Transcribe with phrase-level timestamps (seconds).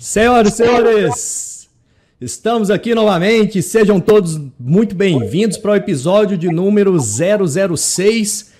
[0.00, 1.68] Senhoras e senhores,
[2.20, 3.60] estamos aqui novamente.
[3.60, 8.52] Sejam todos muito bem-vindos para o episódio de número 006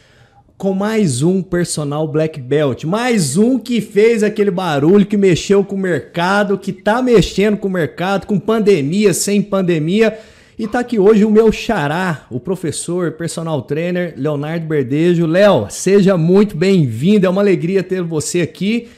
[0.56, 2.82] com mais um personal Black Belt.
[2.82, 7.68] Mais um que fez aquele barulho, que mexeu com o mercado, que tá mexendo com
[7.68, 10.18] o mercado, com pandemia, sem pandemia.
[10.58, 15.24] E tá aqui hoje o meu xará, o professor, personal trainer, Leonardo Berdejo.
[15.24, 18.88] Léo, seja muito bem-vindo, é uma alegria ter você aqui.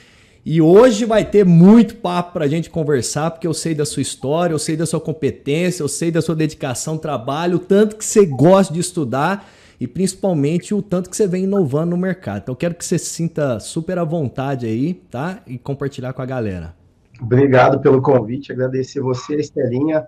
[0.44, 4.00] E hoje vai ter muito papo para a gente conversar, porque eu sei da sua
[4.00, 8.04] história, eu sei da sua competência, eu sei da sua dedicação, trabalho, o tanto que
[8.04, 9.46] você gosta de estudar
[9.78, 12.42] e principalmente o tanto que você vem inovando no mercado.
[12.42, 15.42] Então, eu quero que você se sinta super à vontade aí, tá?
[15.46, 16.74] E compartilhar com a galera.
[17.20, 20.06] Obrigado pelo convite, agradecer você, Estelinha.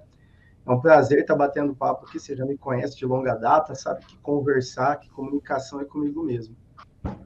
[0.66, 2.18] É um prazer estar batendo papo aqui.
[2.18, 6.54] Você já me conhece de longa data, sabe que conversar, que comunicação é comigo mesmo.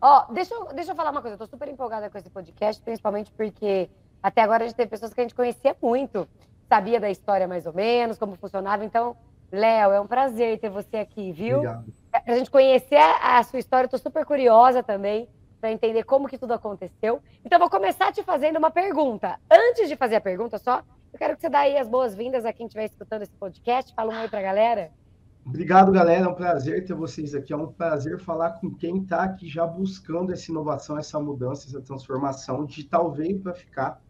[0.01, 1.35] Ó, deixa eu, deixa eu falar uma coisa.
[1.35, 3.89] Eu tô super empolgada com esse podcast, principalmente porque
[4.23, 6.29] até agora a gente teve pessoas que a gente conhecia muito,
[6.69, 8.85] sabia da história mais ou menos, como funcionava.
[8.85, 9.17] Então,
[9.51, 11.59] Léo, é um prazer ter você aqui, viu?
[11.59, 11.93] Obrigado.
[12.25, 15.29] Pra gente conhecer a, sua história, eu tô super curiosa também
[15.61, 17.21] para entender como que tudo aconteceu.
[17.45, 19.39] Então, vou começar te fazendo uma pergunta.
[19.51, 22.53] Antes de fazer a pergunta, só, eu quero que você dê aí as boas-vindas a
[22.53, 23.95] quem estiver escutando esse podcast.
[23.95, 24.91] Fala um oi para a galera.
[25.47, 26.25] Obrigado, galera.
[26.25, 27.53] É um prazer ter vocês aqui.
[27.53, 31.81] É um prazer falar com quem está aqui já buscando essa inovação, essa mudança, essa
[31.81, 32.61] transformação.
[32.61, 34.03] O digital veio para ficar.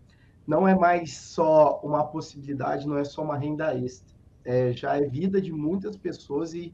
[0.46, 4.16] Não é mais só uma possibilidade, não é só uma renda extra.
[4.44, 6.72] É, já é vida de muitas pessoas e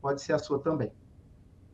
[0.00, 0.92] pode ser a sua também.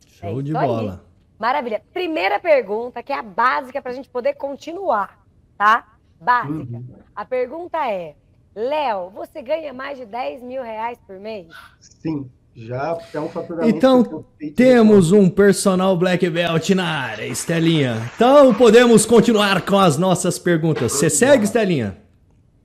[0.07, 0.93] Show é de bola.
[0.93, 1.09] Aí.
[1.39, 1.83] Maravilha.
[1.93, 5.25] Primeira pergunta, que é a básica para a gente poder continuar,
[5.57, 5.97] tá?
[6.21, 6.77] Básica.
[6.77, 6.85] Uhum.
[7.17, 8.15] A pergunta é:
[8.59, 11.47] Léo, você ganha mais de 10 mil reais por mês?
[11.79, 13.77] Sim, já é um faturamento.
[13.77, 14.25] Então,
[14.57, 18.11] temos um personal Black Belt na área, Estelinha.
[18.17, 20.91] Então, podemos continuar com as nossas perguntas.
[20.91, 21.97] Você segue, Estelinha?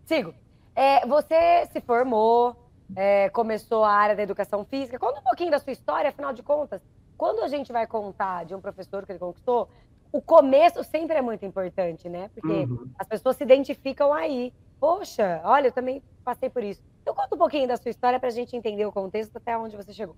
[0.07, 0.33] Sigo.
[0.75, 2.55] É, você se formou,
[2.95, 4.97] é, começou a área da educação física.
[4.97, 6.81] Conta um pouquinho da sua história, afinal de contas.
[7.15, 9.69] Quando a gente vai contar de um professor que ele conquistou,
[10.11, 12.31] o começo sempre é muito importante, né?
[12.33, 12.89] Porque uhum.
[12.97, 14.51] as pessoas se identificam aí
[14.83, 16.83] poxa, olha, eu também passei por isso.
[17.01, 19.77] Então conta um pouquinho da sua história para a gente entender o contexto até onde
[19.77, 20.13] você chegou.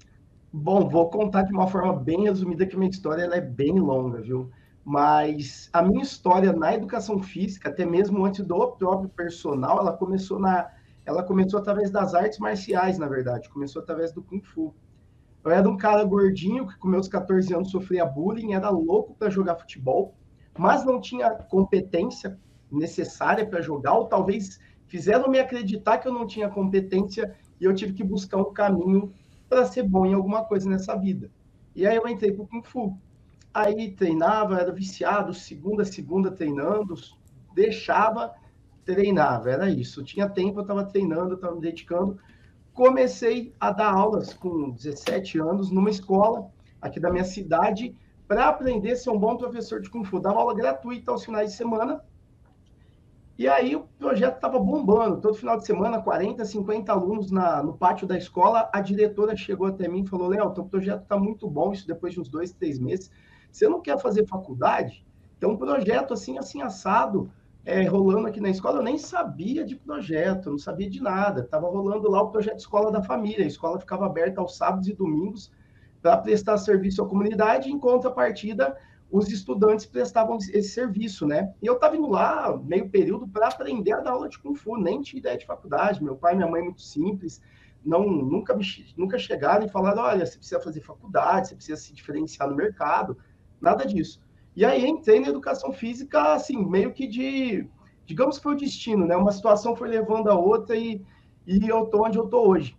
[0.51, 4.21] Bom, vou contar de uma forma bem resumida que minha história ela é bem longa,
[4.21, 4.49] viu?
[4.83, 10.39] Mas a minha história na educação física, até mesmo antes do próprio personal, ela começou
[10.39, 10.67] na,
[11.05, 14.73] ela começou através das artes marciais, na verdade, começou através do kung fu.
[15.43, 19.29] Eu era um cara gordinho que com meus 14 anos sofria bullying, era louco para
[19.29, 20.15] jogar futebol,
[20.57, 22.39] mas não tinha competência
[22.75, 27.73] necessária para jogar, ou talvez fizeram me acreditar que eu não tinha competência e eu
[27.73, 29.13] tive que buscar um caminho
[29.49, 31.29] para ser bom em alguma coisa nessa vida.
[31.75, 32.97] E aí eu entrei para o Kung Fu.
[33.53, 36.95] Aí treinava, era viciado, segunda, segunda treinando,
[37.53, 38.33] deixava,
[38.83, 40.03] treinava, era isso.
[40.03, 42.17] Tinha tempo, eu estava treinando, estava me dedicando.
[42.73, 46.49] Comecei a dar aulas com 17 anos numa escola
[46.81, 47.95] aqui da minha cidade
[48.27, 50.19] para aprender a ser um bom professor de Kung Fu.
[50.19, 52.01] Dava aula gratuita aos finais de semana
[53.37, 55.19] e aí o projeto estava bombando.
[55.19, 58.69] Todo final de semana, 40, 50 alunos na, no pátio da escola.
[58.71, 62.13] A diretora chegou até mim e falou: Léo, teu projeto está muito bom, isso depois
[62.13, 63.11] de uns dois, três meses.
[63.51, 65.05] Você não quer fazer faculdade?
[65.37, 67.29] Tem um projeto assim, assim, assado,
[67.65, 68.79] é, rolando aqui na escola.
[68.79, 71.41] Eu nem sabia de projeto, não sabia de nada.
[71.41, 73.43] Estava rolando lá o projeto Escola da Família.
[73.43, 75.51] A escola ficava aberta aos sábados e domingos
[76.01, 77.69] para prestar serviço à comunidade.
[77.69, 78.77] Em contrapartida,
[79.11, 81.53] os estudantes prestavam esse serviço, né?
[81.61, 84.77] E eu estava indo lá, meio período, para aprender a dar aula de Kung Fu,
[84.77, 86.03] nem tinha ideia de faculdade.
[86.03, 87.41] Meu pai e minha mãe, muito simples,
[87.85, 88.65] não, nunca, me,
[88.97, 93.17] nunca chegaram e falaram: olha, você precisa fazer faculdade, você precisa se diferenciar no mercado,
[93.61, 94.19] nada disso.
[94.55, 97.69] E aí entrei na educação física, assim, meio que de.
[98.05, 99.15] Digamos que foi o destino, né?
[99.15, 101.01] Uma situação foi levando a outra e,
[101.45, 102.77] e eu tô onde eu tô hoje.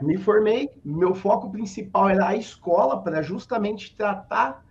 [0.00, 4.64] Me formei, meu foco principal era a escola, para justamente tratar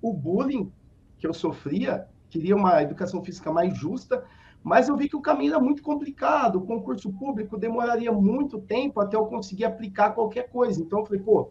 [0.00, 0.72] o bullying
[1.18, 4.24] que eu sofria, queria uma educação física mais justa,
[4.62, 9.00] mas eu vi que o caminho era muito complicado, o concurso público demoraria muito tempo
[9.00, 10.80] até eu conseguir aplicar qualquer coisa.
[10.80, 11.50] Então eu falei, pô,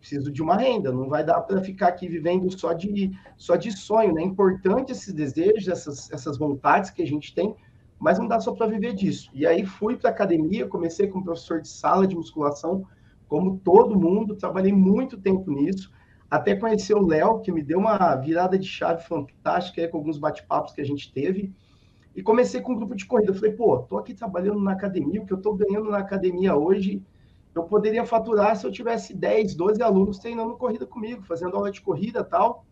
[0.00, 3.70] preciso de uma renda, não vai dar para ficar aqui vivendo só de só de
[3.70, 4.22] sonho, né?
[4.22, 7.54] É importante esses desejos, essas essas vontades que a gente tem,
[7.98, 9.30] mas não dá só para viver disso.
[9.32, 12.84] E aí fui para academia, comecei como professor de sala de musculação,
[13.28, 15.92] como todo mundo, trabalhei muito tempo nisso
[16.30, 20.18] até conhecer o Léo, que me deu uma virada de chave fantástica aí, com alguns
[20.18, 21.54] bate-papos que a gente teve.
[22.14, 23.32] E comecei com um grupo de corrida.
[23.32, 27.02] Falei, pô, tô aqui trabalhando na academia, o que eu tô ganhando na academia hoje,
[27.54, 31.80] eu poderia faturar se eu tivesse 10, 12 alunos treinando corrida comigo, fazendo aula de
[31.80, 32.64] corrida tal.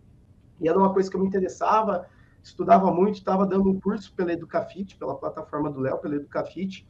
[0.61, 2.07] E era uma coisa que eu me interessava.
[2.43, 6.87] estudava muito, estava dando um curso pela Educafit, pela plataforma do Léo, pela Educafit,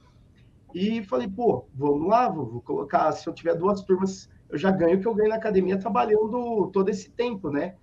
[0.74, 4.98] e falei, pô, vamos lá, vou, colocar, se eu tiver duas turmas, eu já ganho
[4.98, 7.74] o que eu ganho na academia trabalhando todo esse tempo, né?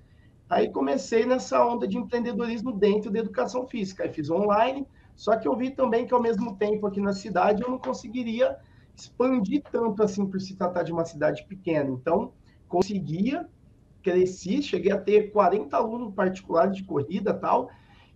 [0.49, 4.03] Aí comecei nessa onda de empreendedorismo dentro da educação física.
[4.03, 7.63] Aí fiz online, só que eu vi também que ao mesmo tempo aqui na cidade
[7.63, 8.57] eu não conseguiria
[8.95, 11.89] expandir tanto assim por se tratar de uma cidade pequena.
[11.89, 12.33] Então,
[12.67, 13.47] conseguia,
[14.01, 17.69] cresci, cheguei a ter 40 alunos particulares de corrida tal.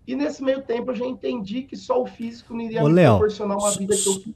[0.06, 3.58] E nesse meio tempo eu já entendi que só o físico não iria Ô, proporcionar
[3.58, 4.36] uma vida que eu fiz.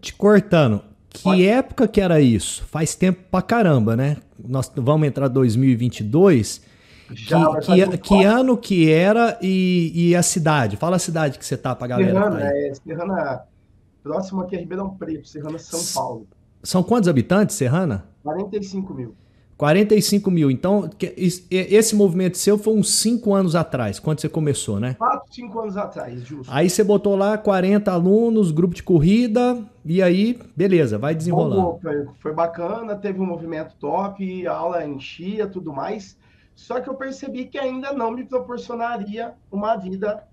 [0.00, 0.82] Te cortando,
[1.16, 1.46] que Pode.
[1.46, 2.64] época que era isso?
[2.64, 4.16] Faz tempo pra caramba, né?
[4.38, 6.60] Nós vamos entrar 2022.
[7.10, 10.76] Já que, que, que ano que era e, e a cidade?
[10.76, 12.12] Fala a cidade que você tá pra galera.
[12.12, 13.42] Serrana, tá é, Serrana,
[14.02, 16.26] próximo aqui é Ribeirão Preto, Serrana, São Paulo.
[16.62, 18.04] São quantos habitantes, Serrana?
[18.24, 19.14] 45 mil.
[19.56, 20.50] 45 mil.
[20.50, 20.90] Então,
[21.50, 24.94] esse movimento seu foi uns 5 anos atrás, quando você começou, né?
[24.98, 26.52] 4, 5 anos atrás, justo.
[26.52, 31.78] Aí você botou lá 40 alunos, grupo de corrida, e aí, beleza, vai desenrolando.
[31.80, 36.18] Foi, foi bacana, teve um movimento top, a aula enchia, tudo mais.
[36.54, 40.26] Só que eu percebi que ainda não me proporcionaria uma vida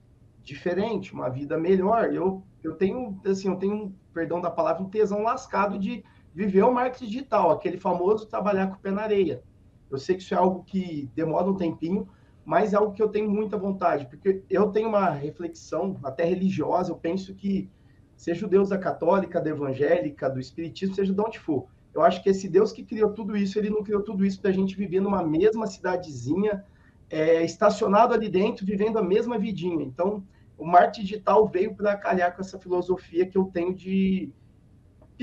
[0.44, 2.14] diferente, uma vida melhor.
[2.14, 6.74] Eu, eu tenho, assim, eu tenho, perdão da palavra, um tesão lascado de viver o
[6.74, 9.44] marketing digital, aquele famoso trabalhar com o pé na areia.
[9.90, 12.08] Eu sei que isso é algo que demora um tempinho,
[12.44, 16.92] mas é algo que eu tenho muita vontade, porque eu tenho uma reflexão até religiosa,
[16.92, 17.70] eu penso que
[18.16, 21.68] seja o Deus da católica, da evangélica, do espiritismo, seja de onde for.
[21.94, 24.50] Eu acho que esse Deus que criou tudo isso, ele não criou tudo isso para
[24.50, 26.66] a gente viver numa mesma cidadezinha,
[27.10, 29.84] é, estacionado ali dentro, vivendo a mesma vidinha.
[29.86, 30.24] Então,
[30.58, 34.32] o marketing digital veio para calhar com essa filosofia que eu tenho de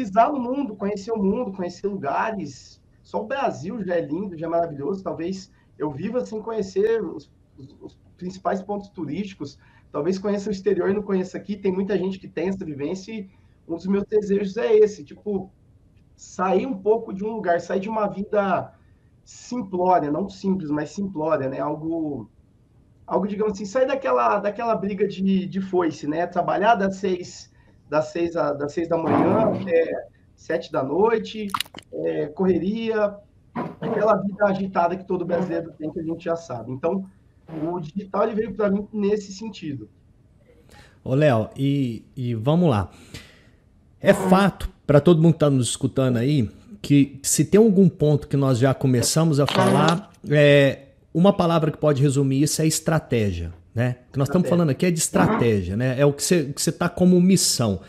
[0.03, 2.81] pisar no mundo, conhecer o mundo, conhecer lugares.
[3.03, 5.03] Só o Brasil já é lindo, já é maravilhoso.
[5.03, 7.31] Talvez eu viva sem conhecer os,
[7.81, 9.59] os- principais pontos turísticos.
[9.91, 11.57] Talvez conheça o exterior e não conheça aqui.
[11.57, 13.29] Tem muita gente que tem essa vivência e
[13.67, 15.53] um dos meus desejos é esse, tipo,
[16.17, 18.73] sair um pouco de um lugar, sair de uma vida
[19.25, 21.61] simplória, não simples, mas simplória, né?
[21.61, 22.31] Algo,
[23.07, 26.27] algo digamos assim, sair daquela, daquela briga de, de foice, né?
[26.27, 27.50] Trabalhar das seis,
[27.91, 31.49] das seis, a- das seis da manhã até sete da noite,
[31.93, 33.15] é, correria,
[33.81, 36.73] aquela vida agitada que todo brasileiro tem, que a gente já sabe.
[36.73, 37.05] Então,
[37.63, 39.89] o digital ele veio para mim nesse sentido.
[41.05, 42.91] Ô, Léo, e, e vamos lá.
[44.01, 46.49] É fato, para todo mundo que está nos escutando aí,
[46.81, 51.77] que se tem algum ponto que nós já começamos a falar, é, uma palavra que
[51.77, 53.97] pode resumir isso é estratégia, né?
[54.11, 55.99] O que nós estamos falando aqui é de estratégia, né?
[55.99, 57.81] É o que você, que você tá como missão.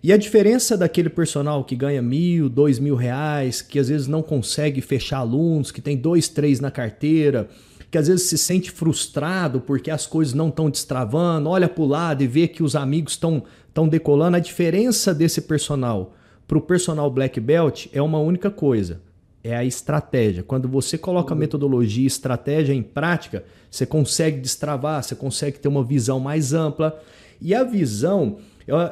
[0.00, 4.22] E a diferença daquele personal que ganha mil, dois mil reais, que às vezes não
[4.22, 7.48] consegue fechar alunos, que tem dois, três na carteira,
[7.90, 11.86] que às vezes se sente frustrado porque as coisas não estão destravando, olha para o
[11.86, 14.36] lado e vê que os amigos estão estão decolando.
[14.36, 16.14] A diferença desse personal
[16.46, 19.00] para o personal Black Belt é uma única coisa:
[19.44, 20.42] é a estratégia.
[20.42, 25.82] Quando você coloca metodologia e estratégia em prática, você consegue destravar, você consegue ter uma
[25.82, 27.00] visão mais ampla.
[27.40, 28.90] E a visão, eu- é-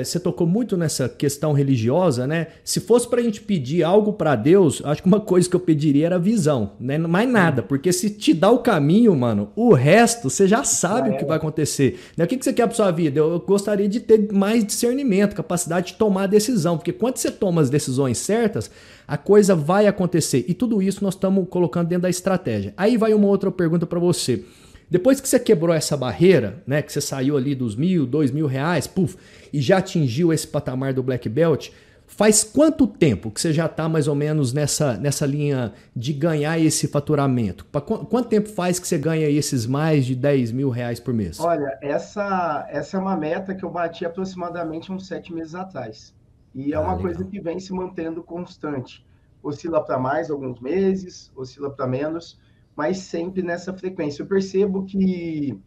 [0.00, 2.48] é, você tocou muito nessa questão religiosa, né?
[2.64, 5.60] Se fosse para a gente pedir algo para Deus, acho que uma coisa que eu
[5.60, 6.98] pediria era visão, né?
[6.98, 11.16] Mais nada, porque se te dá o caminho, mano, o resto você já sabe o
[11.16, 11.98] que vai acontecer.
[12.16, 12.24] Né?
[12.24, 13.18] O que que você quer para sua vida?
[13.20, 17.60] Eu eu gostaria de ter mais discernimento, capacidade de tomar decisão, porque quando você toma
[17.60, 18.70] as decisões certas,
[19.06, 20.44] a coisa vai acontecer.
[20.48, 22.72] E tudo isso nós estamos colocando dentro da estratégia.
[22.76, 24.44] Aí vai uma outra pergunta para você.
[24.90, 28.46] Depois que você quebrou essa barreira, né, que você saiu ali dos mil, dois mil
[28.46, 29.16] reais, puf,
[29.52, 31.70] e já atingiu esse patamar do Black Belt,
[32.06, 36.58] faz quanto tempo que você já está mais ou menos nessa, nessa linha de ganhar
[36.58, 37.64] esse faturamento?
[37.66, 41.12] Pra qu- quanto tempo faz que você ganha esses mais de 10 mil reais por
[41.12, 41.48] mês?
[41.48, 46.14] Olha, essa, essa é uma meta que eu bati aproximadamente uns sete meses atrás.
[46.54, 46.96] E é Ah, uma legal.
[46.96, 49.04] coisa que vem se mantendo constante.
[49.42, 52.38] Oscila para mais alguns meses, oscila para menos,
[52.76, 54.22] mas sempre nessa frequência.
[54.22, 55.58] Eu percebo que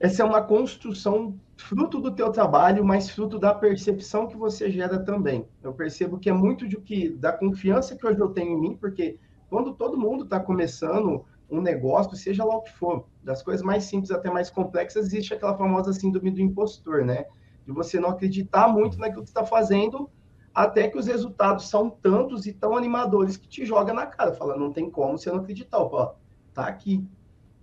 [0.00, 4.98] essa é uma construção fruto do teu trabalho, mas fruto da percepção que você gera
[4.98, 5.46] também.
[5.62, 8.76] Eu percebo que é muito de que da confiança que hoje eu tenho em mim,
[8.76, 13.64] porque quando todo mundo está começando um negócio, seja lá o que for, das coisas
[13.64, 17.26] mais simples até mais complexas, existe aquela famosa síndrome do impostor, né?
[17.66, 20.10] De você não acreditar muito naquilo que está fazendo,
[20.54, 24.56] até que os resultados são tantos e tão animadores que te joga na cara, fala,
[24.56, 26.14] não tem como você não acreditar, ó,
[26.52, 27.04] tá aqui.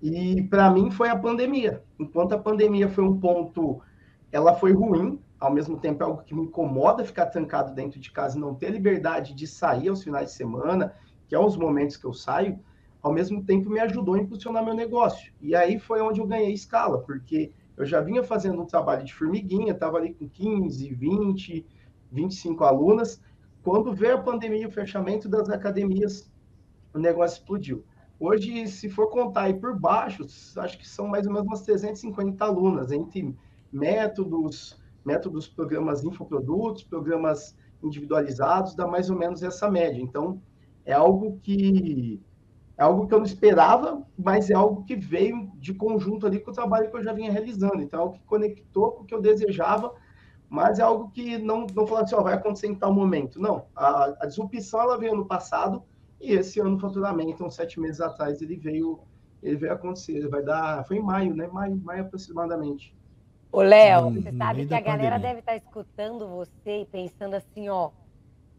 [0.01, 1.81] E para mim foi a pandemia.
[1.97, 3.81] Enquanto a pandemia foi um ponto,
[4.31, 8.11] ela foi ruim, ao mesmo tempo é algo que me incomoda ficar trancado dentro de
[8.11, 10.93] casa e não ter liberdade de sair aos finais de semana,
[11.29, 12.59] que é os momentos que eu saio,
[13.01, 15.31] ao mesmo tempo me ajudou a impulsionar meu negócio.
[15.41, 19.13] E aí foi onde eu ganhei escala, porque eu já vinha fazendo um trabalho de
[19.13, 21.65] formiguinha, estava ali com 15, 20,
[22.11, 23.21] 25 alunas.
[23.63, 26.31] Quando veio a pandemia e o fechamento das academias,
[26.93, 27.83] o negócio explodiu.
[28.19, 30.25] Hoje, se for contar aí por baixo,
[30.57, 33.35] acho que são mais ou menos umas 350 alunas, entre
[33.71, 39.99] métodos, métodos, programas infoprodutos, programas individualizados, dá mais ou menos essa média.
[39.99, 40.39] Então,
[40.85, 42.21] é algo que
[42.77, 46.49] é algo que eu não esperava, mas é algo que veio de conjunto ali com
[46.49, 47.81] o trabalho que eu já vinha realizando.
[47.81, 49.93] Então, é algo que conectou com o que eu desejava,
[50.51, 53.39] mas é algo que não, não falar assim, ó, vai acontecer em tal momento.
[53.39, 55.81] Não, a, a disrupção ela veio no passado,
[56.19, 58.99] e esse ano o faturamento, uns sete meses atrás, ele veio,
[59.41, 60.11] ele veio acontecer.
[60.11, 60.85] Ele vai dar.
[60.85, 61.47] Foi em maio, né?
[61.47, 62.93] Maio, maio aproximadamente.
[63.49, 65.19] Ô, Léo, hum, você sabe que a galera pandemia.
[65.19, 67.91] deve estar tá escutando você e pensando assim, ó.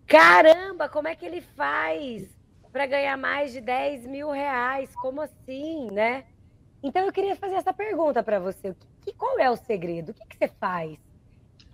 [0.06, 2.26] Caramba, como é que ele faz
[2.72, 4.96] para ganhar mais de 10 mil reais?
[4.96, 6.24] Como assim, né?
[6.82, 8.74] Então eu queria fazer essa pergunta para você.
[9.02, 10.12] Que, qual é o segredo?
[10.12, 10.98] O que, que você faz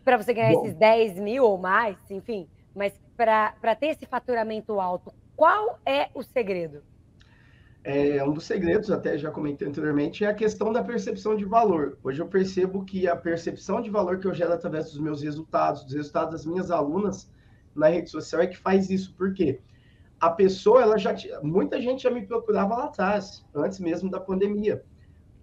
[0.09, 0.65] para você ganhar Bom.
[0.65, 5.13] esses 10 mil ou mais, enfim, mas para ter esse faturamento alto?
[5.37, 6.83] Qual é o segredo?
[7.85, 11.99] É, um dos segredos, até já comentei anteriormente, é a questão da percepção de valor.
[12.03, 15.85] Hoje eu percebo que a percepção de valor que eu gero através dos meus resultados,
[15.85, 17.31] dos resultados das minhas alunas
[17.75, 19.15] na rede social é que faz isso.
[19.15, 19.61] Por quê?
[20.19, 24.83] A pessoa, ela já muita gente já me procurava lá atrás, antes mesmo da pandemia.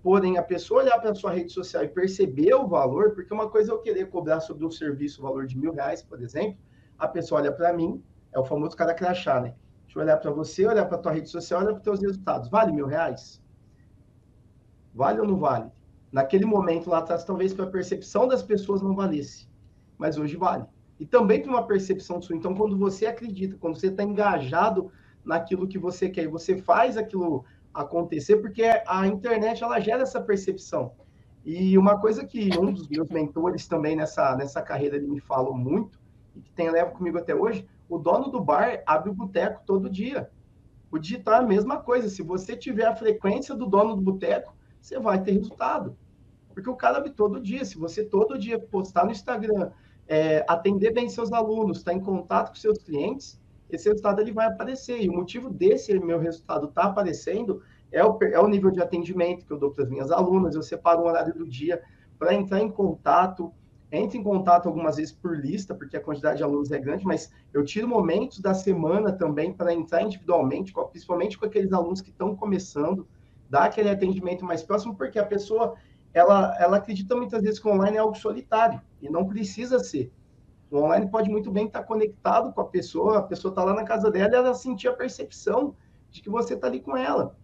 [0.05, 3.49] Porém, a pessoa olhar para a sua rede social e perceber o valor, porque uma
[3.49, 6.59] coisa é eu querer cobrar sobre um serviço o valor de mil reais, por exemplo,
[6.95, 9.55] a pessoa olha para mim, é o famoso cara crachá, né?
[9.83, 12.51] Deixa eu olhar para você, olhar para tua rede social, olhar para os teus resultados.
[12.51, 13.41] Vale mil reais?
[14.93, 15.71] Vale ou não vale?
[16.11, 19.49] Naquele momento lá atrás, talvez para a percepção das pessoas não valesse,
[19.97, 20.65] mas hoje vale.
[20.99, 22.35] E também para uma percepção sua.
[22.35, 24.91] Então, quando você acredita, quando você está engajado
[25.23, 27.43] naquilo que você quer, e você faz aquilo
[27.75, 30.93] acontecer, porque a internet ela gera essa percepção.
[31.43, 35.55] E uma coisa que um dos meus mentores também nessa, nessa carreira ele me falou
[35.55, 35.99] muito,
[36.35, 39.89] e que tem leva comigo até hoje, o dono do bar abre o boteco todo
[39.89, 40.31] dia.
[40.91, 42.09] O digital é a mesma coisa.
[42.09, 45.95] Se você tiver a frequência do dono do boteco, você vai ter resultado.
[46.53, 47.63] Porque o cara abre todo dia.
[47.65, 49.71] Se você todo dia postar no Instagram,
[50.07, 54.31] é, atender bem seus alunos, estar tá em contato com seus clientes, esse resultado ele
[54.31, 55.01] vai aparecer.
[55.01, 58.81] E o motivo desse meu resultado estar tá aparecendo é o, é o nível de
[58.81, 60.55] atendimento que eu dou para as minhas alunas.
[60.55, 61.81] Eu separo um horário do dia
[62.17, 63.51] para entrar em contato,
[63.91, 67.31] entre em contato algumas vezes por lista, porque a quantidade de alunos é grande, mas
[67.53, 72.35] eu tiro momentos da semana também para entrar individualmente, principalmente com aqueles alunos que estão
[72.35, 73.07] começando,
[73.49, 75.75] dar aquele atendimento mais próximo, porque a pessoa
[76.13, 80.11] ela, ela acredita muitas vezes que online é algo solitário, e não precisa ser.
[80.69, 83.83] O online pode muito bem estar conectado com a pessoa, a pessoa está lá na
[83.83, 85.75] casa dela e ela sentir a percepção
[86.09, 87.35] de que você está ali com ela.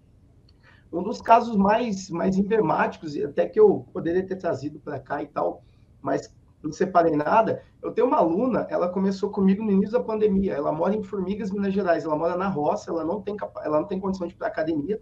[0.92, 5.28] Um dos casos mais, mais emblemáticos, até que eu poderia ter trazido para cá e
[5.28, 5.64] tal,
[6.02, 7.64] mas não separei nada.
[7.82, 10.54] Eu tenho uma aluna, ela começou comigo no início da pandemia.
[10.54, 12.06] Ela mora em Formigas, Minas Gerais.
[12.06, 15.02] Ela mora na roça, ela não tem, ela não tem condição de ir para academia.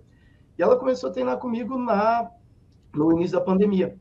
[0.57, 2.29] E ela começou a treinar comigo na,
[2.93, 3.97] no início da pandemia.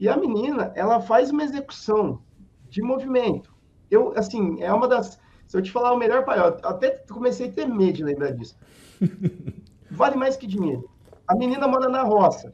[0.00, 2.20] E a menina, ela faz uma execução
[2.68, 3.54] de movimento.
[3.90, 5.18] Eu, assim, é uma das.
[5.46, 8.32] Se eu te falar o melhor pai, eu até comecei a ter medo de lembrar
[8.32, 8.56] disso.
[9.90, 10.90] Vale mais que dinheiro.
[11.28, 12.52] A menina mora na roça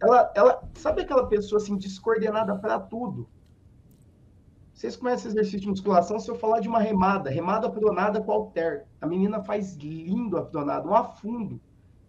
[0.00, 3.28] ela, ela sabe aquela pessoa assim descoordenada para tudo.
[4.72, 6.20] Vocês conhecem exercício de musculação?
[6.20, 10.44] Se eu falar de uma remada, remada pronada com halter, a menina faz lindo a
[10.44, 11.60] pronada, um afundo,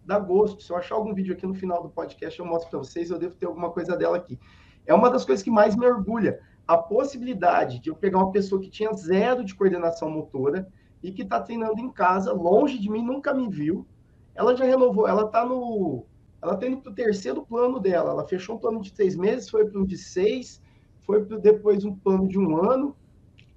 [0.06, 0.62] dá gosto.
[0.62, 3.18] Se eu achar algum vídeo aqui no final do podcast, eu mostro para vocês, eu
[3.18, 4.40] devo ter alguma coisa dela aqui.
[4.86, 6.40] É uma das coisas que mais me orgulha,
[6.70, 10.68] a possibilidade de eu pegar uma pessoa que tinha zero de coordenação motora
[11.02, 13.88] e que está treinando em casa, longe de mim, nunca me viu.
[14.36, 16.06] Ela já renovou, ela está no
[16.40, 18.12] ela está indo para o terceiro plano dela.
[18.12, 20.62] Ela fechou um plano de três meses, foi para um de seis,
[21.08, 22.96] foi para depois um plano de um ano.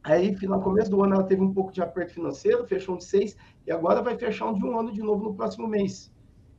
[0.02, 3.04] Aí, no começo do ano, ela teve um pouco de aperto financeiro, fechou um de
[3.04, 6.10] seis, e agora vai fechar um de um ano de novo no próximo mês.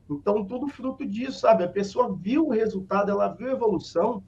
[0.08, 1.64] Então, tudo fruto disso, sabe?
[1.64, 4.24] A pessoa viu o resultado, ela viu a evolução,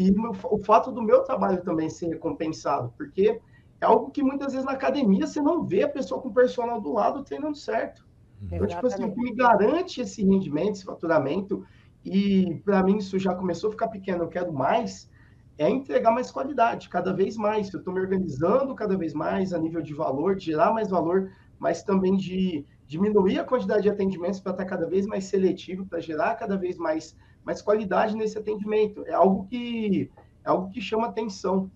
[0.00, 0.14] e
[0.50, 3.38] o fato do meu trabalho também ser recompensado, porque
[3.80, 6.80] é algo que muitas vezes na academia você não vê a pessoa com o personal
[6.80, 8.08] do lado treinando certo.
[8.42, 11.62] Então, tipo assim, o que me garante esse rendimento, esse faturamento,
[12.02, 15.10] e para mim isso já começou a ficar pequeno, eu quero mais,
[15.58, 17.70] é entregar mais qualidade, cada vez mais.
[17.70, 21.30] Eu estou me organizando cada vez mais a nível de valor, de gerar mais valor,
[21.58, 26.00] mas também de diminuir a quantidade de atendimentos para estar cada vez mais seletivo, para
[26.00, 29.04] gerar cada vez mais, mais qualidade nesse atendimento.
[29.06, 30.10] É algo que
[30.44, 31.70] é algo que chama atenção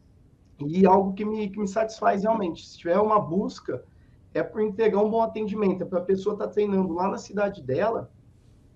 [0.59, 2.67] e algo que me, que me satisfaz realmente.
[2.67, 3.85] Se tiver uma busca
[4.33, 7.19] é por entregar um bom atendimento, é para a pessoa estar tá treinando lá na
[7.19, 8.11] cidade dela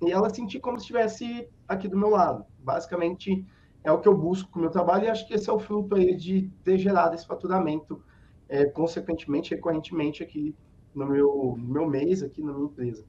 [0.01, 2.45] e ela sentir como se estivesse aqui do meu lado.
[2.61, 3.45] Basicamente,
[3.83, 5.59] é o que eu busco com o meu trabalho e acho que esse é o
[5.59, 8.01] fruto aí de ter gerado esse faturamento,
[8.49, 10.55] é, consequentemente, recorrentemente aqui
[10.95, 13.05] no meu, no meu mês, aqui na minha empresa.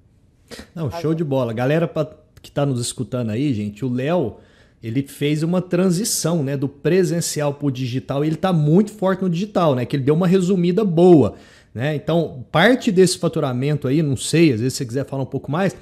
[0.73, 1.53] Não, show de bola.
[1.53, 2.05] Galera pra,
[2.41, 4.35] que está nos escutando aí, gente, o Léo,
[4.81, 9.21] ele fez uma transição, né, do presencial para o digital e ele está muito forte
[9.21, 11.35] no digital, né, que ele deu uma resumida boa,
[11.73, 11.95] né?
[11.95, 15.75] Então, parte desse faturamento aí, não sei, às vezes você quiser falar um pouco mais,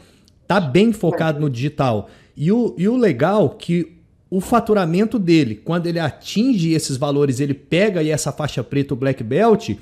[0.47, 2.09] tá bem focado no digital.
[2.35, 3.97] E o, e o legal que
[4.29, 8.97] o faturamento dele, quando ele atinge esses valores, ele pega aí essa faixa preta, o
[8.97, 9.77] black belt,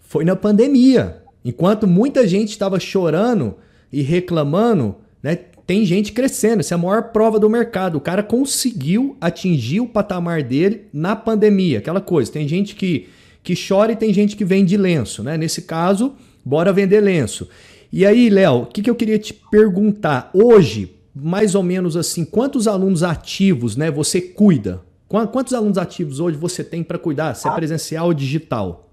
[0.00, 1.22] foi na pandemia.
[1.44, 3.56] Enquanto muita gente estava chorando
[3.92, 5.36] e reclamando, né,
[5.72, 6.60] tem gente crescendo.
[6.60, 7.96] Essa é a maior prova do mercado.
[7.96, 11.78] O cara conseguiu atingir o patamar dele na pandemia.
[11.78, 12.30] Aquela coisa.
[12.30, 13.08] Tem gente que,
[13.42, 15.22] que chora e tem gente que vende lenço.
[15.22, 15.38] Né?
[15.38, 16.12] Nesse caso,
[16.44, 17.48] bora vender lenço.
[17.90, 20.28] E aí, Léo, o que, que eu queria te perguntar?
[20.34, 24.82] Hoje, mais ou menos assim, quantos alunos ativos né, você cuida?
[25.08, 27.32] Quantos alunos ativos hoje você tem para cuidar?
[27.32, 28.90] Se é presencial ou digital?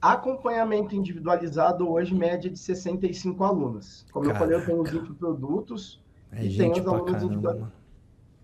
[0.00, 4.06] Acompanhamento individualizado hoje, média de 65 alunos.
[4.12, 4.44] Como Caraca.
[4.44, 5.99] eu falei, eu tenho os infoprodutos
[6.32, 7.68] é e tenho os alunos.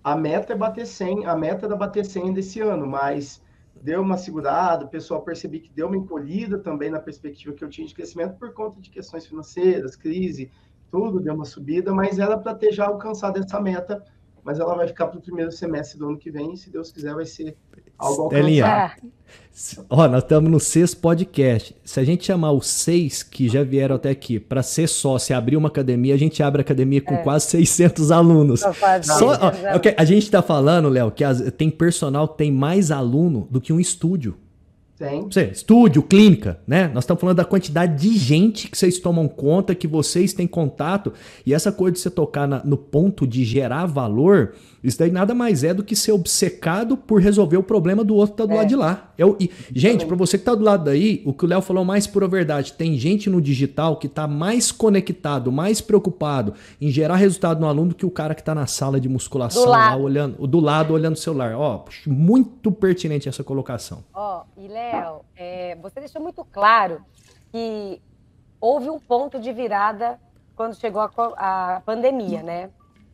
[0.03, 3.43] A meta é bater 100, a meta era bater 100 desse ano, mas
[3.83, 7.69] deu uma segurada, o pessoal percebi que deu uma encolhida também na perspectiva que eu
[7.69, 10.51] tinha de crescimento por conta de questões financeiras, crise,
[10.91, 14.05] tudo deu uma subida, mas era para ter já alcançado essa meta,
[14.45, 16.93] mas ela vai ficar para o primeiro semestre do ano que vem, e se Deus
[16.93, 17.57] quiser vai ser
[17.99, 19.17] algo alcançado.
[19.89, 21.75] Ó, nós estamos no sexto podcast.
[21.83, 25.35] Se a gente chamar os seis que já vieram até aqui para ser sócio e
[25.35, 27.23] abrir uma academia, a gente abre a academia com é.
[27.23, 28.61] quase 600 alunos.
[28.61, 29.53] Só, ó,
[29.97, 33.73] a gente está falando, Léo, que as, tem personal que tem mais aluno do que
[33.73, 34.37] um estúdio.
[34.99, 35.23] Tem.
[35.23, 36.89] Você, estúdio, clínica, né?
[36.89, 41.13] Nós estamos falando da quantidade de gente que vocês tomam conta, que vocês têm contato.
[41.45, 45.35] E essa coisa de você tocar na, no ponto de gerar valor, isso daí nada
[45.35, 48.53] mais é do que ser obcecado por resolver o problema do outro que tá do
[48.53, 48.57] é.
[48.57, 49.13] lado de lá.
[49.19, 51.61] Eu, é e, gente, para você que tá do lado daí, o que o Léo
[51.61, 52.73] falou mais pura verdade.
[52.73, 57.91] Tem gente no digital que tá mais conectado, mais preocupado em gerar resultado no aluno
[57.91, 61.17] do que o cara que tá na sala de musculação lá olhando, do lado olhando
[61.17, 61.55] o celular.
[61.55, 64.05] Ó, muito pertinente essa colocação.
[64.15, 64.86] Ó, e Léo,
[65.37, 67.05] é, você deixou muito claro
[67.51, 68.03] que
[68.61, 70.21] houve um ponto de virada
[70.55, 72.71] quando chegou a, a pandemia, né?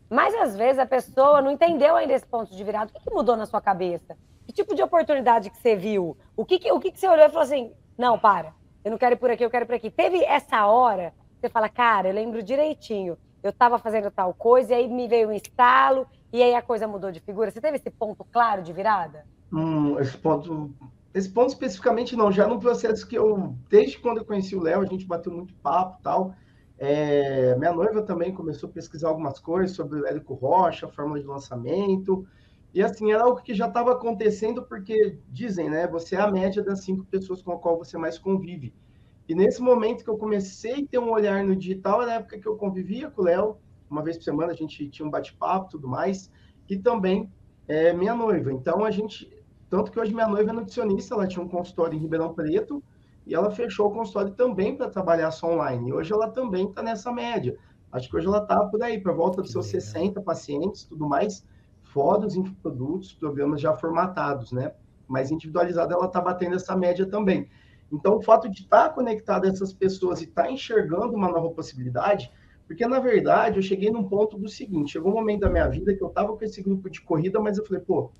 [0.08, 2.90] Mas às vezes a pessoa não entendeu ainda esse ponto de virada.
[2.90, 4.16] O que, que mudou na sua cabeça?
[4.46, 6.16] Que tipo de oportunidade que você viu?
[6.36, 8.52] O que, que, o que, que você olhou e falou assim: não, para,
[8.84, 9.90] eu não quero ir por aqui, eu quero ir por aqui.
[9.90, 13.16] Teve essa hora, você fala, cara, eu lembro direitinho.
[13.42, 16.86] Eu estava fazendo tal coisa, e aí me veio um estalo, e aí a coisa
[16.86, 17.50] mudou de figura.
[17.50, 19.26] Você teve esse ponto claro de virada?
[19.52, 20.70] Hum, esse ponto.
[21.14, 24.80] Esse ponto especificamente não, já no processo que eu, desde quando eu conheci o Léo,
[24.80, 26.34] a gente bateu muito papo e tal.
[26.78, 31.20] É, minha noiva também começou a pesquisar algumas coisas sobre o Érico Rocha, a fórmula
[31.20, 32.26] de lançamento.
[32.74, 35.86] E assim, era algo que já estava acontecendo, porque dizem, né?
[35.86, 38.74] Você é a média das cinco pessoas com a qual você mais convive.
[39.28, 42.38] E nesse momento que eu comecei a ter um olhar no digital, era a época
[42.38, 43.56] que eu convivia com o Léo,
[43.88, 46.30] uma vez por semana a gente tinha um bate-papo tudo mais,
[46.68, 47.30] e também
[47.68, 48.52] é, minha noiva.
[48.52, 49.30] Então a gente.
[49.72, 52.84] Tanto que hoje minha noiva é nutricionista, ela tinha um consultório em Ribeirão Preto,
[53.26, 55.88] e ela fechou o consultório também para trabalhar só online.
[55.88, 57.56] E hoje ela também está nessa média.
[57.90, 61.42] Acho que hoje ela está por aí, para volta dos seus 60 pacientes, tudo mais,
[61.84, 64.74] fora os produtos, programas já formatados, né?
[65.08, 67.48] Mas individualizada ela está batendo essa média também.
[67.90, 71.30] Então, o fato de estar tá conectado a essas pessoas e estar tá enxergando uma
[71.30, 72.30] nova possibilidade,
[72.66, 75.94] porque na verdade eu cheguei num ponto do seguinte: chegou um momento da minha vida
[75.94, 78.10] que eu estava com esse grupo de corrida, mas eu falei, pô,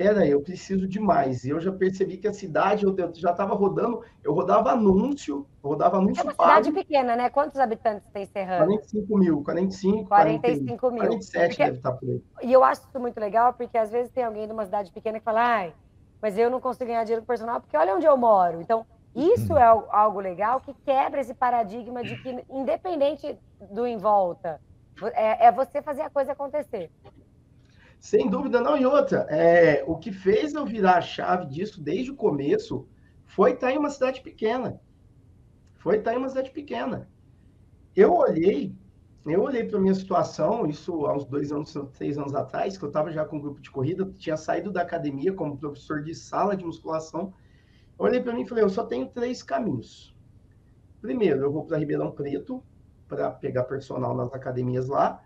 [0.00, 1.44] pera aí, eu preciso de mais.
[1.44, 5.98] E eu já percebi que a cidade, eu já estava rodando, eu rodava anúncio, rodava
[5.98, 6.48] anúncio É uma pago.
[6.48, 7.28] cidade pequena, né?
[7.28, 8.64] Quantos habitantes tem Serrano?
[8.64, 11.00] 45 mil, 45, 45 40, mil.
[11.02, 12.22] 47 porque, deve estar por aí.
[12.42, 15.18] E eu acho isso muito legal, porque às vezes tem alguém de uma cidade pequena
[15.18, 15.74] que fala, ai,
[16.22, 18.62] mas eu não consigo ganhar dinheiro com personal, porque olha onde eu moro.
[18.62, 23.38] Então, isso é algo legal que quebra esse paradigma de que, independente
[23.70, 24.62] do em volta,
[25.12, 26.90] é, é você fazer a coisa acontecer.
[28.00, 28.78] Sem dúvida não.
[28.78, 32.88] E outra, é, o que fez eu virar a chave disso desde o começo
[33.26, 34.80] foi estar em uma cidade pequena.
[35.74, 37.08] Foi estar em uma cidade pequena.
[37.94, 38.74] Eu olhei,
[39.26, 42.84] eu olhei para a minha situação, isso há uns dois anos, três anos atrás, que
[42.84, 46.14] eu estava já com um grupo de corrida, tinha saído da academia como professor de
[46.14, 47.34] sala de musculação.
[47.98, 50.16] Eu olhei para mim e falei, eu só tenho três caminhos.
[51.02, 52.62] Primeiro, eu vou para Ribeirão Preto
[53.06, 55.22] para pegar personal nas academias lá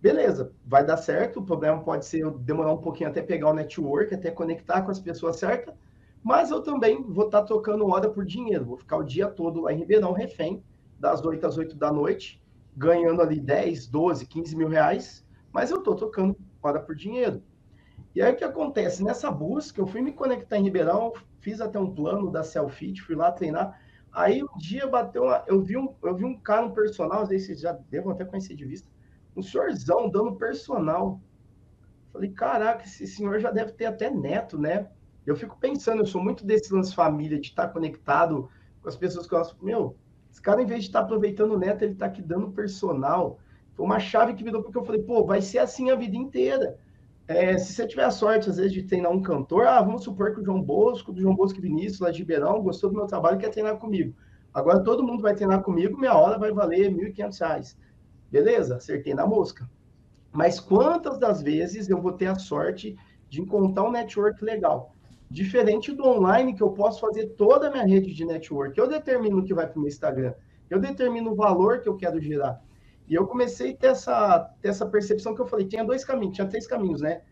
[0.00, 1.40] beleza, vai dar certo.
[1.40, 5.00] O problema pode ser demorar um pouquinho até pegar o network, até conectar com as
[5.00, 5.74] pessoas certas.
[6.22, 8.64] Mas eu também vou estar tá trocando hora por dinheiro.
[8.64, 10.62] Vou ficar o dia todo lá em Ribeirão, refém,
[10.98, 12.42] das 8 às 8 da noite,
[12.76, 15.24] ganhando ali 10, 12, 15 mil reais.
[15.52, 17.42] Mas eu estou trocando hora por dinheiro.
[18.14, 19.04] E aí o que acontece?
[19.04, 23.14] Nessa busca, eu fui me conectar em Ribeirão, fiz até um plano da Selfit, fui
[23.14, 23.80] lá treinar.
[24.12, 27.28] Aí um dia bateu uma, eu vi um, eu vi um cara, um personal, às
[27.28, 28.88] vezes já devam até conhecer de vista,
[29.38, 31.20] um senhorzão dando personal.
[32.12, 34.88] Falei, caraca, esse senhor já deve ter até neto, né?
[35.24, 38.48] Eu fico pensando, eu sou muito desse lance família, de estar conectado
[38.82, 39.64] com as pessoas que eu gosto.
[39.64, 39.94] Meu,
[40.30, 43.38] esse cara, em vez de estar aproveitando o neto, ele está aqui dando personal.
[43.74, 46.78] Foi uma chave que virou, porque eu falei, pô, vai ser assim a vida inteira.
[47.28, 50.34] É, se você tiver a sorte, às vezes, de treinar um cantor, ah, vamos supor
[50.34, 53.36] que o João Bosco, do João Bosco Vinícius, lá de Ribeirão, gostou do meu trabalho
[53.36, 54.14] e quer treinar comigo.
[54.52, 57.76] Agora todo mundo vai treinar comigo, minha hora vai valer R$ 1.500.
[58.30, 59.68] Beleza, acertei na mosca.
[60.32, 62.96] Mas quantas das vezes eu vou ter a sorte
[63.28, 64.94] de encontrar um network legal?
[65.30, 68.78] Diferente do online, que eu posso fazer toda a minha rede de network.
[68.78, 70.34] Eu determino o que vai para o meu Instagram.
[70.70, 72.62] Eu determino o valor que eu quero gerar.
[73.08, 76.34] E eu comecei a ter essa, ter essa percepção que eu falei, tinha dois caminhos,
[76.34, 77.22] tinha três caminhos, né?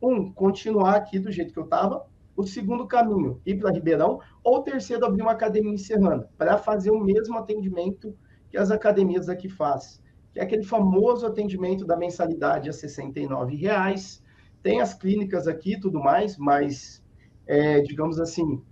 [0.00, 2.06] Um, continuar aqui do jeito que eu estava.
[2.34, 4.20] O segundo caminho, ir para Ribeirão.
[4.42, 8.14] Ou o terceiro, abrir uma academia em Serrana, para fazer o mesmo atendimento
[8.50, 10.05] que as academias aqui fazem.
[10.36, 14.22] Que é aquele famoso atendimento da mensalidade a R$ reais.
[14.62, 17.02] Tem as clínicas aqui e tudo mais, mas,
[17.46, 18.62] é, digamos assim,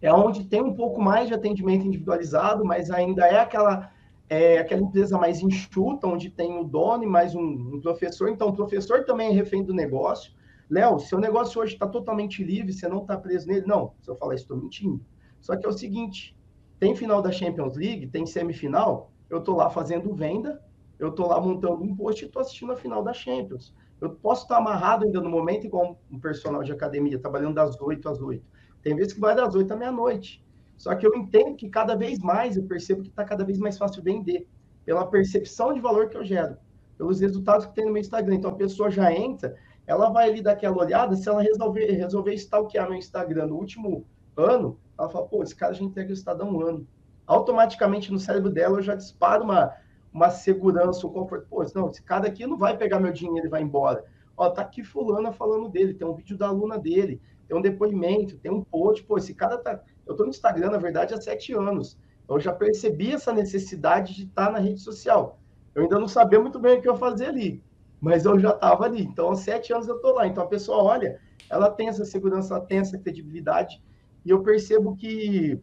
[0.00, 3.92] é onde tem um pouco mais de atendimento individualizado, mas ainda é aquela
[4.28, 8.28] é aquela empresa mais enxuta, onde tem o dono e mais um, um professor.
[8.28, 10.32] Então, o professor também é refém do negócio.
[10.68, 13.66] Léo, seu negócio hoje está totalmente livre, você não está preso nele.
[13.66, 15.00] Não, se eu falar isso, estou mentindo.
[15.40, 16.36] Só que é o seguinte:
[16.80, 20.60] tem final da Champions League, tem semifinal, eu estou lá fazendo venda,
[21.04, 23.74] eu estou lá montando um post e estou assistindo a final da Champions.
[24.00, 28.08] Eu posso estar amarrado ainda no momento, igual um personal de academia, trabalhando das 8
[28.08, 28.44] às 8.
[28.82, 30.44] Tem vezes que vai das 8 à meia-noite.
[30.76, 33.78] Só que eu entendo que cada vez mais eu percebo que está cada vez mais
[33.78, 34.48] fácil vender,
[34.84, 36.56] pela percepção de valor que eu gero,
[36.98, 38.34] pelos resultados que tem no meu Instagram.
[38.34, 42.34] Então a pessoa já entra, ela vai ali dar aquela olhada, se ela resolver, resolver
[42.34, 44.04] stalkear meu Instagram no último
[44.36, 46.86] ano, ela fala, pô, esse cara já entrega o resultado há um ano.
[47.26, 49.72] Automaticamente no cérebro dela eu já disparo uma,
[50.12, 51.46] uma segurança, um conforto.
[51.48, 54.04] Pô, não, esse cara aqui não vai pegar meu dinheiro e vai embora.
[54.36, 58.38] Ó, tá aqui fulana falando dele, tem um vídeo da aluna dele, tem um depoimento,
[58.38, 61.52] tem um post, pô, esse cara tá eu estou no Instagram, na verdade, há sete
[61.52, 61.98] anos.
[62.28, 65.38] Eu já percebi essa necessidade de estar na rede social.
[65.74, 67.62] Eu ainda não sabia muito bem o que eu fazia ali,
[68.00, 69.02] mas eu já estava ali.
[69.02, 70.26] Então, há sete anos eu estou lá.
[70.26, 73.82] Então, a pessoa olha, ela tem essa segurança, ela tem essa credibilidade,
[74.24, 75.58] e eu percebo que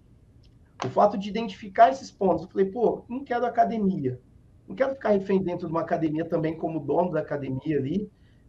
[0.85, 4.19] o fato de identificar esses pontos, eu falei, pô, não quero academia,
[4.69, 8.07] não quero ficar refém dentro de uma academia também como dono da academia ali,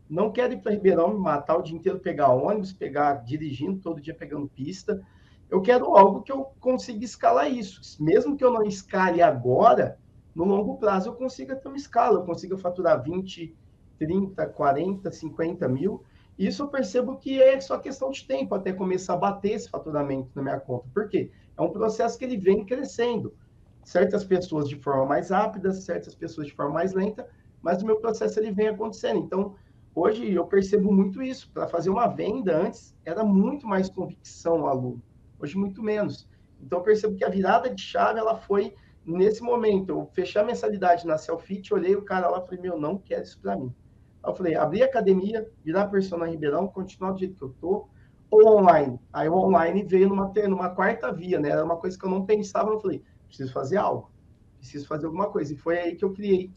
[0.09, 4.03] não quero ir para Ribeirão me matar o dia inteiro, pegar ônibus, pegar dirigindo, todo
[4.03, 5.01] dia pegando pista,
[5.49, 7.81] eu quero algo que eu consiga escalar isso.
[8.03, 9.99] Mesmo que eu não escale agora,
[10.35, 13.57] no longo prazo eu consiga ter uma escala, eu consiga faturar 20,
[13.99, 16.05] 30, 40, 50 mil.
[16.39, 20.29] Isso eu percebo que é só questão de tempo até começar a bater esse faturamento
[20.35, 20.87] na minha conta.
[20.93, 21.31] Por quê?
[21.57, 23.35] É um processo que ele vem crescendo.
[23.85, 27.27] Certas pessoas de forma mais rápida, certas pessoas de forma mais lenta,
[27.63, 29.19] mas o meu processo ele vem acontecendo.
[29.19, 29.55] Então,
[29.95, 31.51] hoje eu percebo muito isso.
[31.53, 35.03] Para fazer uma venda antes, era muito mais convicção o aluno
[35.41, 36.29] hoje muito menos.
[36.61, 39.91] Então, eu percebo que a virada de chave, ela foi nesse momento.
[39.91, 43.23] Eu fechei a mensalidade na Selfit, olhei o cara lá e falei, meu, não quero
[43.23, 43.75] isso para mim.
[44.23, 47.89] Aí eu falei, abrir a academia, virar personal Ribeirão, continuar do jeito que eu tô,
[48.31, 49.01] ou online.
[49.13, 51.49] Aí o online veio numa, numa quarta via, né?
[51.49, 54.11] Era uma coisa que eu não pensava, eu falei, preciso fazer algo,
[54.59, 55.55] preciso fazer alguma coisa.
[55.55, 56.51] E foi aí que eu criei.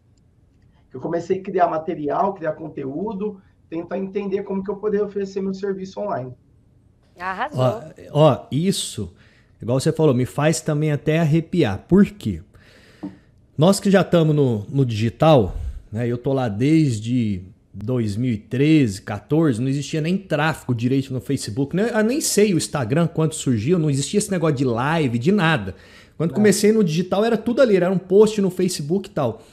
[0.94, 5.54] Eu comecei a criar material, criar conteúdo, tentar entender como que eu poderia oferecer meu
[5.54, 6.34] serviço online.
[7.18, 7.62] Arrasou.
[7.62, 9.14] Ó, ó, isso,
[9.62, 11.86] igual você falou, me faz também até arrepiar.
[11.88, 12.42] Por quê?
[13.58, 15.56] Nós que já estamos no, no digital,
[15.92, 16.08] né?
[16.08, 21.76] Eu tô lá desde 2013, 14, não existia nem tráfego direito no Facebook.
[21.76, 25.32] Nem, eu nem sei o Instagram quando surgiu, não existia esse negócio de live, de
[25.32, 25.76] nada.
[26.24, 26.36] Quando não.
[26.36, 29.44] comecei no digital era tudo ali, era um post no Facebook e tal.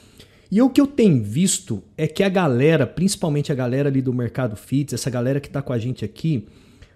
[0.49, 4.13] E o que eu tenho visto é que a galera, principalmente a galera ali do
[4.13, 6.47] mercado fitness, essa galera que está com a gente aqui,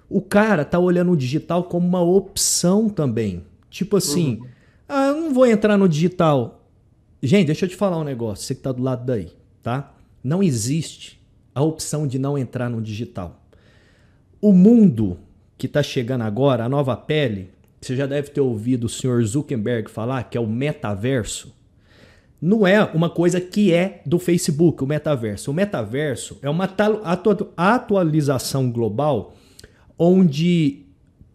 [0.10, 3.44] o cara tá olhando o digital como uma opção também.
[3.70, 4.48] Tipo assim, uhum.
[4.88, 6.66] ah, eu não vou entrar no digital.
[7.22, 9.94] Gente, deixa eu te falar um negócio, você que tá do lado daí, tá?
[10.24, 11.22] Não existe
[11.54, 13.42] a opção de não entrar no digital.
[14.40, 15.18] O mundo
[15.58, 17.50] que tá chegando agora, a nova pele,
[17.86, 21.56] você já deve ter ouvido o senhor Zuckerberg falar que é o metaverso.
[22.42, 25.52] Não é uma coisa que é do Facebook, o metaverso.
[25.52, 26.70] O metaverso é uma
[27.56, 29.34] atualização global
[29.98, 30.86] onde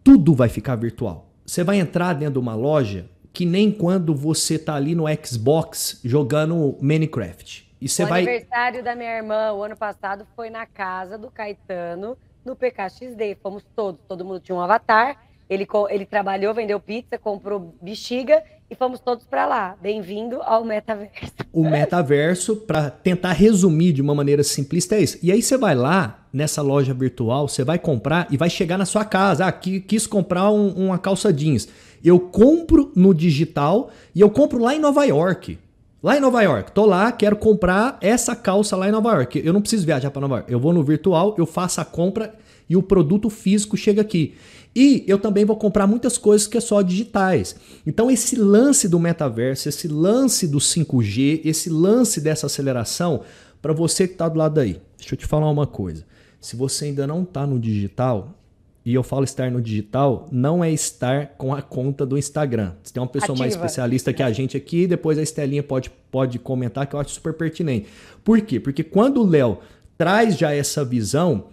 [0.03, 1.29] tudo vai ficar virtual.
[1.45, 6.01] Você vai entrar dentro de uma loja que nem quando você tá ali no Xbox
[6.03, 7.69] jogando Minecraft.
[7.79, 8.21] E você o vai.
[8.21, 13.37] aniversário da minha irmã, o ano passado, foi na casa do Caetano, no PKXD.
[13.41, 15.30] Fomos todos, todo mundo tinha um avatar.
[15.51, 19.75] Ele, ele trabalhou, vendeu pizza, comprou bexiga e fomos todos para lá.
[19.81, 21.33] Bem-vindo ao metaverso.
[21.51, 25.19] O metaverso, para tentar resumir de uma maneira simplista, é isso.
[25.21, 28.85] E aí você vai lá nessa loja virtual, você vai comprar e vai chegar na
[28.85, 29.45] sua casa.
[29.45, 31.67] Ah, quis comprar um, uma calça jeans.
[32.01, 35.59] Eu compro no digital e eu compro lá em Nova York.
[36.03, 39.39] Lá em Nova York, tô lá, quero comprar essa calça lá em Nova York.
[39.45, 40.51] Eu não preciso viajar para Nova York.
[40.51, 42.33] Eu vou no virtual, eu faço a compra
[42.67, 44.33] e o produto físico chega aqui.
[44.75, 47.55] E eu também vou comprar muitas coisas que é só digitais.
[47.85, 53.21] Então, esse lance do metaverso, esse lance do 5G, esse lance dessa aceleração,
[53.61, 56.03] para você que está do lado aí, deixa eu te falar uma coisa.
[56.39, 58.40] Se você ainda não está no digital,
[58.83, 62.73] e eu falo estar no digital, não é estar com a conta do Instagram.
[62.81, 63.43] Se tem uma pessoa Ativa.
[63.43, 67.11] mais especialista que a gente aqui, depois a Estelinha pode, pode comentar, que eu acho
[67.11, 67.87] super pertinente.
[68.23, 68.59] Por quê?
[68.59, 69.59] Porque quando o Léo
[69.97, 71.45] traz já essa visão,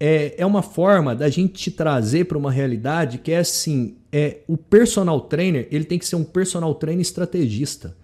[0.00, 4.38] é, é uma forma da gente te trazer para uma realidade que é assim, é
[4.48, 7.96] o personal trainer, ele tem que ser um personal trainer estrategista.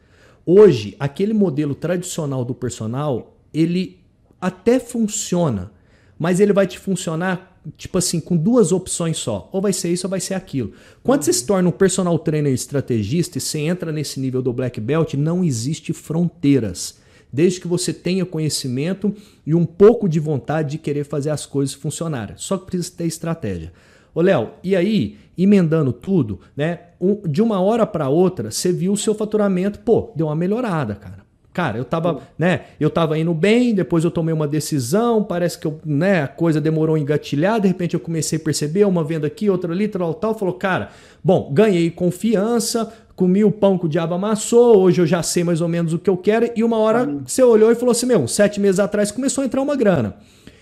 [0.46, 3.98] Hoje, aquele modelo tradicional do personal, ele
[4.40, 5.72] até funciona,
[6.16, 9.48] mas ele vai te funcionar tipo assim, com duas opções só.
[9.52, 10.72] Ou vai ser isso ou vai ser aquilo.
[11.02, 14.80] Quando você se torna um personal trainer estrategista e você entra nesse nível do black
[14.80, 16.98] belt, não existe fronteiras
[17.32, 19.14] desde que você tenha conhecimento
[19.46, 22.34] e um pouco de vontade de querer fazer as coisas funcionarem.
[22.38, 23.72] Só que precisa ter estratégia.
[24.14, 26.80] Ô Léo, e aí, emendando tudo, né?
[27.28, 31.27] De uma hora para outra, você viu o seu faturamento, pô, deu uma melhorada, cara.
[31.58, 35.66] Cara, eu tava, né, eu tava indo bem, depois eu tomei uma decisão, parece que
[35.66, 39.26] eu, né, a coisa demorou a engatilhar, de repente eu comecei a perceber uma venda
[39.26, 40.90] aqui, outra ali, tal, tal, falou, cara,
[41.20, 45.60] bom, ganhei confiança, comi o pão que o diabo amassou, hoje eu já sei mais
[45.60, 48.28] ou menos o que eu quero, e uma hora você olhou e falou assim: meu,
[48.28, 50.14] sete meses atrás começou a entrar uma grana.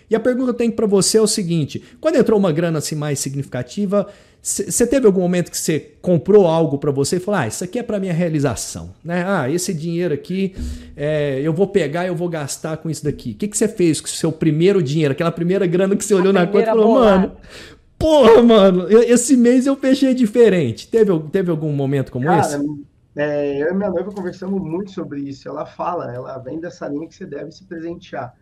[0.08, 2.78] E a pergunta que eu tenho para você é o seguinte: quando entrou uma grana
[2.78, 4.06] assim mais significativa,
[4.40, 7.78] você teve algum momento que você comprou algo para você e falou: ah, isso aqui
[7.78, 9.24] é para minha realização, né?
[9.26, 10.54] Ah, esse dinheiro aqui
[10.96, 13.32] é, eu vou pegar, eu vou gastar com isso daqui.
[13.32, 16.32] O que você fez com o seu primeiro dinheiro, aquela primeira grana que você olhou
[16.32, 17.32] na conta e falou: mano,
[17.98, 20.88] Porra, mano, esse mês eu fechei diferente.
[20.88, 22.86] Teve, teve algum momento como Cara, esse?
[23.16, 25.48] É, eu e minha noiva conversamos muito sobre isso.
[25.48, 28.34] Ela fala, ela vem dessa linha que você deve se presentear.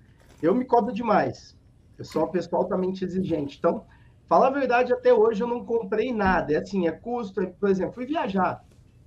[0.44, 1.56] Eu me cobro demais.
[1.96, 3.56] Eu sou uma pessoa altamente exigente.
[3.58, 3.86] Então,
[4.26, 6.52] fala a verdade, até hoje eu não comprei nada.
[6.52, 7.40] É assim, é custo.
[7.40, 8.62] É, por exemplo, fui viajar.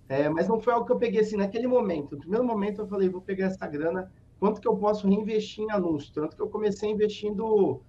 [0.09, 2.13] É, mas não foi algo que eu peguei assim naquele momento.
[2.15, 5.71] No primeiro momento eu falei, vou pegar essa grana, quanto que eu posso reinvestir em
[5.71, 6.11] anúncio?
[6.11, 7.81] Tanto que eu comecei investindo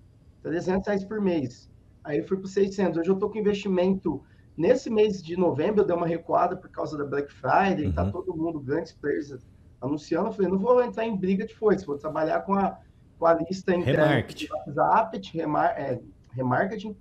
[0.43, 1.71] 300 reais por mês.
[2.05, 2.99] Aí fui para 600.
[2.99, 4.23] Hoje eu estou com investimento.
[4.57, 8.07] Nesse mês de novembro, eu dei uma recuada por causa da Black Friday, tá uhum.
[8.09, 9.39] tá todo mundo, grandes players,
[9.81, 10.29] anunciando.
[10.29, 12.77] Eu falei, não vou entrar em briga de foice, vou trabalhar com a,
[13.19, 14.47] com a lista remarketing.
[14.47, 16.01] de WhatsApp, remar, é,
[16.31, 16.97] remarketing,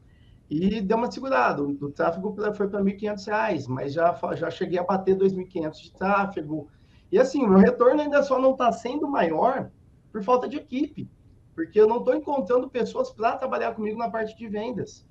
[0.50, 1.64] e deu uma segurada.
[1.64, 5.94] O, o tráfego foi para R$ 1.500, mas já, já cheguei a bater 2.500 de
[5.94, 6.68] tráfego.
[7.12, 9.70] E assim, o meu retorno ainda só não está sendo maior
[10.12, 11.10] por falta de equipe
[11.58, 15.04] porque eu não estou encontrando pessoas para trabalhar comigo na parte de vendas.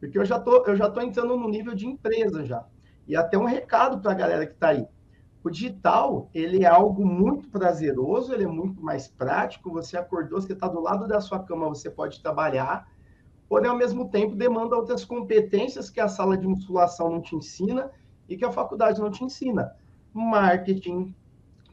[0.00, 2.66] Porque eu já tô, eu já tô entrando no nível de empresa já.
[3.06, 4.84] E até um recado para a galera que está aí.
[5.44, 9.70] O digital, ele é algo muito prazeroso, ele é muito mais prático.
[9.72, 12.88] Você acordou, você está do lado da sua cama, você pode trabalhar.
[13.46, 17.90] Porém, ao mesmo tempo, demanda outras competências que a sala de musculação não te ensina
[18.26, 19.70] e que a faculdade não te ensina.
[20.14, 21.14] Marketing,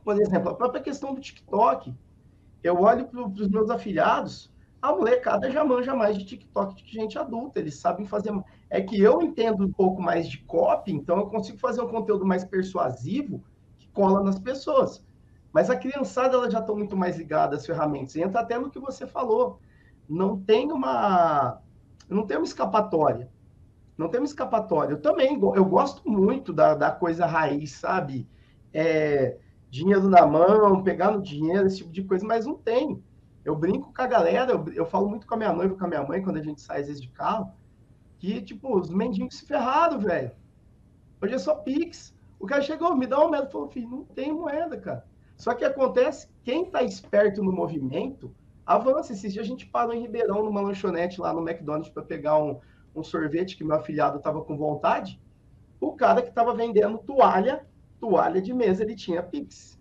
[0.04, 1.96] por exemplo, a própria questão do TikTok
[2.62, 7.18] eu olho para os meus afiliados, a molecada já manja mais de TikTok que gente
[7.18, 8.34] adulta, eles sabem fazer.
[8.70, 12.26] É que eu entendo um pouco mais de copy, então eu consigo fazer um conteúdo
[12.26, 13.42] mais persuasivo
[13.94, 15.06] cola nas pessoas.
[15.54, 18.16] Mas a criançada ela já está muito mais ligada às ferramentas.
[18.16, 19.60] Entra até no que você falou.
[20.08, 21.62] Não tem uma,
[22.10, 23.30] não tem uma escapatória.
[23.98, 24.94] Não tem uma escapatória.
[24.94, 28.28] Eu também eu gosto muito da, da coisa raiz, sabe?
[28.74, 29.38] É,
[29.70, 33.04] dinheiro na mão, pegar no dinheiro, esse tipo de coisa, mas não tem.
[33.44, 35.88] Eu brinco com a galera, eu, eu falo muito com a minha noiva, com a
[35.88, 37.52] minha mãe, quando a gente sai às vezes de carro,
[38.20, 40.32] que, tipo, os mendigos se ferraram, velho.
[41.22, 42.14] Hoje é só Pix.
[42.42, 45.06] O cara chegou, me dá uma moeda, falou, filho, não tem moeda, cara.
[45.38, 48.34] Só que acontece, quem tá esperto no movimento,
[48.66, 49.14] avança.
[49.14, 52.60] Esse dia a gente parou em Ribeirão, numa lanchonete lá no McDonald's, para pegar um,
[52.96, 55.22] um sorvete que meu afilhado tava com vontade.
[55.80, 57.66] O cara que tava vendendo toalha
[58.00, 59.80] toalha de mesa, ele tinha Pix.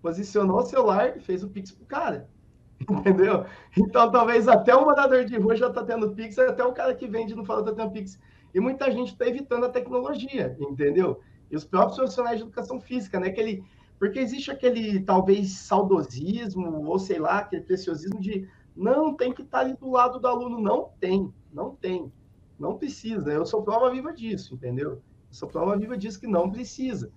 [0.00, 2.30] Posicionou o celular e fez o Pix pro cara.
[2.88, 3.44] Entendeu?
[3.76, 7.08] Então, talvez até o morador de rua já está tendo Pix, até o cara que
[7.08, 8.18] vende não fala está tendo Pix.
[8.54, 11.20] E muita gente está evitando a tecnologia, entendeu?
[11.50, 13.28] E os próprios profissionais de educação física, né?
[13.28, 13.64] Aquele,
[13.98, 19.58] porque existe aquele, talvez, saudosismo, ou sei lá, aquele preciosismo de não tem que estar
[19.58, 20.60] tá ali do lado do aluno.
[20.60, 22.12] Não tem, não tem.
[22.58, 23.32] Não precisa.
[23.32, 24.92] Eu sou prova viva disso, entendeu?
[24.92, 27.10] Eu sou prova viva disso que não precisa.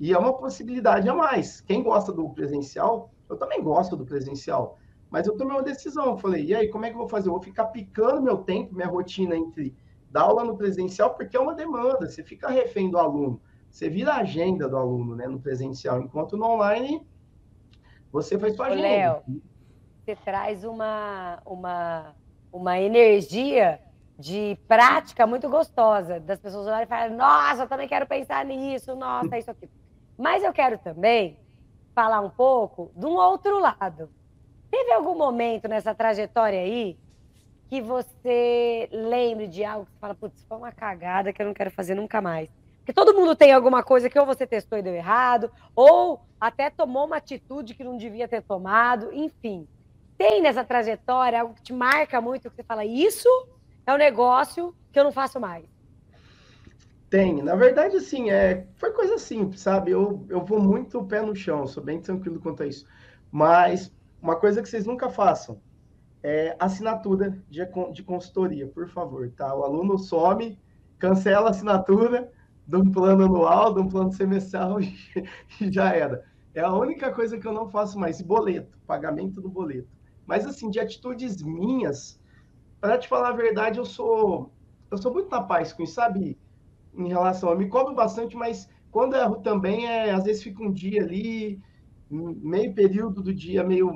[0.00, 1.60] E é uma possibilidade a mais.
[1.60, 4.78] Quem gosta do presencial, eu também gosto do presencial.
[5.10, 6.06] Mas eu tomei uma decisão.
[6.06, 7.28] Eu falei, e aí, como é que eu vou fazer?
[7.28, 9.74] Eu vou ficar picando meu tempo, minha rotina entre
[10.12, 12.06] dar aula no presencial, porque é uma demanda.
[12.06, 13.40] Você fica refém do aluno.
[13.70, 16.02] Você vira a agenda do aluno, né, no presencial.
[16.02, 17.06] Enquanto no online,
[18.12, 18.82] você faz sua agenda.
[18.82, 19.22] Léo,
[20.04, 22.14] você traz uma, uma,
[22.52, 23.80] uma energia
[24.18, 28.94] de prática muito gostosa, das pessoas olharem e falarem, nossa, eu também quero pensar nisso,
[28.94, 29.70] nossa, isso aqui.
[30.18, 31.38] Mas eu quero também
[31.94, 34.10] falar um pouco de um outro lado.
[34.70, 36.98] Teve algum momento nessa trajetória aí
[37.72, 41.54] que você lembre de algo que você fala, putz, foi uma cagada que eu não
[41.54, 42.50] quero fazer nunca mais?
[42.76, 46.68] Porque todo mundo tem alguma coisa que ou você testou e deu errado, ou até
[46.68, 49.66] tomou uma atitude que não devia ter tomado, enfim.
[50.18, 53.26] Tem nessa trajetória algo que te marca muito, que você fala, isso
[53.86, 55.64] é um negócio que eu não faço mais?
[57.08, 57.42] Tem.
[57.42, 59.92] Na verdade, assim, é, foi coisa simples, sabe?
[59.92, 62.84] Eu, eu vou muito pé no chão, sou bem tranquilo quanto a isso.
[63.30, 65.58] Mas uma coisa que vocês nunca façam
[66.22, 67.60] é assinatura de,
[67.92, 69.54] de consultoria, por favor, tá?
[69.54, 70.58] O aluno some,
[70.98, 72.30] cancela a assinatura
[72.66, 74.94] de um plano anual, de um plano semestral e,
[75.60, 76.24] e já era.
[76.54, 78.20] É a única coisa que eu não faço mais.
[78.20, 79.88] boleto, pagamento do boleto.
[80.26, 82.20] Mas, assim, de atitudes minhas,
[82.80, 84.52] para te falar a verdade, eu sou
[84.90, 86.38] eu sou muito na paz com isso, sabe?
[86.94, 90.70] Em relação, eu me cobro bastante, mas quando erro também, é, às vezes fica um
[90.72, 91.58] dia ali,
[92.10, 93.90] meio período do dia, meio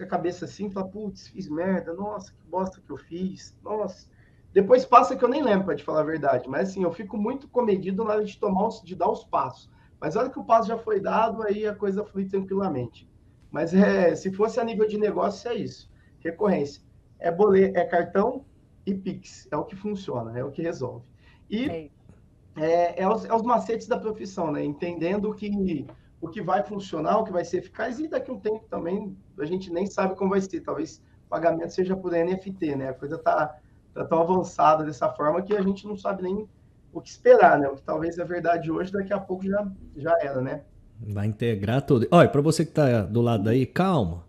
[0.00, 4.08] com a cabeça assim, fala, putz, fiz merda, nossa, que bosta que eu fiz, nossa.
[4.52, 7.16] Depois passa que eu nem lembro, para te falar a verdade, mas assim, eu fico
[7.16, 9.70] muito comedido na hora de tomar, os, de dar os passos.
[10.00, 13.08] Mas olha que o passo já foi dado, aí a coisa flui tranquilamente.
[13.50, 15.90] Mas é, se fosse a nível de negócio, é isso.
[16.20, 16.82] Recorrência
[17.20, 18.44] é boleto, é cartão
[18.86, 19.46] e Pix.
[19.50, 21.04] É o que funciona, é o que resolve.
[21.48, 21.90] E é,
[22.56, 24.64] é, é, os, é os macetes da profissão, né?
[24.64, 25.86] Entendendo que
[26.20, 29.16] o que vai funcionar, o que vai ser eficaz, e daqui a um tempo também
[29.38, 30.60] a gente nem sabe como vai ser.
[30.60, 32.90] Talvez o pagamento seja por NFT, né?
[32.90, 33.58] A coisa está
[33.94, 36.46] tá tão avançada dessa forma que a gente não sabe nem
[36.92, 37.68] o que esperar, né?
[37.68, 40.62] O que talvez é verdade hoje, daqui a pouco já, já era, né?
[41.00, 42.06] Vai integrar tudo.
[42.10, 44.24] Olha, para você que está do lado aí, calma.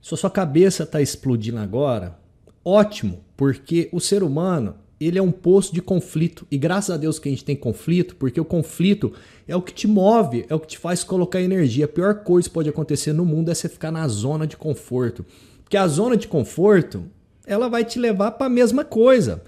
[0.00, 2.18] Se a sua cabeça está explodindo agora,
[2.64, 7.18] ótimo, porque o ser humano ele é um poço de conflito e graças a Deus
[7.18, 9.12] que a gente tem conflito, porque o conflito
[9.46, 11.84] é o que te move, é o que te faz colocar energia.
[11.84, 15.24] A pior coisa que pode acontecer no mundo é você ficar na zona de conforto,
[15.62, 17.04] porque a zona de conforto
[17.46, 19.42] ela vai te levar para a mesma coisa.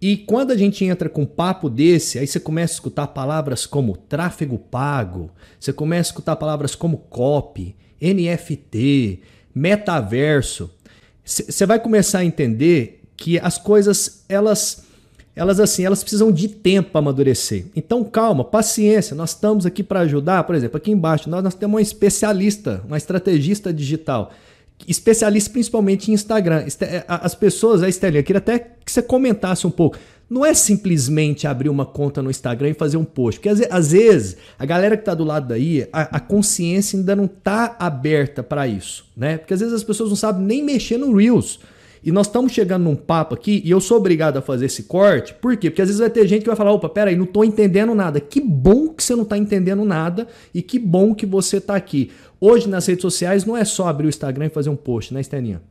[0.00, 3.66] E quando a gente entra com um papo desse, aí você começa a escutar palavras
[3.66, 9.20] como tráfego pago, você começa a escutar palavras como copy, NFT,
[9.54, 10.70] metaverso,
[11.24, 14.84] você vai começar a entender que as coisas elas
[15.34, 17.66] elas assim, elas precisam de tempo para amadurecer.
[17.74, 21.74] Então calma, paciência, nós estamos aqui para ajudar, por exemplo, aqui embaixo nós, nós temos
[21.74, 24.30] uma especialista, uma estrategista digital,
[24.86, 26.64] especialista principalmente em Instagram.
[26.80, 29.98] É, as pessoas, a Estelinha, eu queria até que você comentasse um pouco
[30.32, 33.38] não é simplesmente abrir uma conta no Instagram e fazer um post.
[33.38, 37.26] Porque às vezes a galera que está do lado daí, a, a, consciência ainda não
[37.26, 39.36] está aberta para isso, né?
[39.36, 41.60] Porque às vezes as pessoas não sabem nem mexer no Reels.
[42.04, 45.32] E nós estamos chegando num papo aqui e eu sou obrigado a fazer esse corte.
[45.34, 45.70] Por quê?
[45.70, 48.20] Porque às vezes vai ter gente que vai falar: opa, peraí, não estou entendendo nada.
[48.20, 52.10] Que bom que você não está entendendo nada e que bom que você está aqui.
[52.40, 55.20] Hoje nas redes sociais não é só abrir o Instagram e fazer um post, né,
[55.20, 55.62] Esteninha?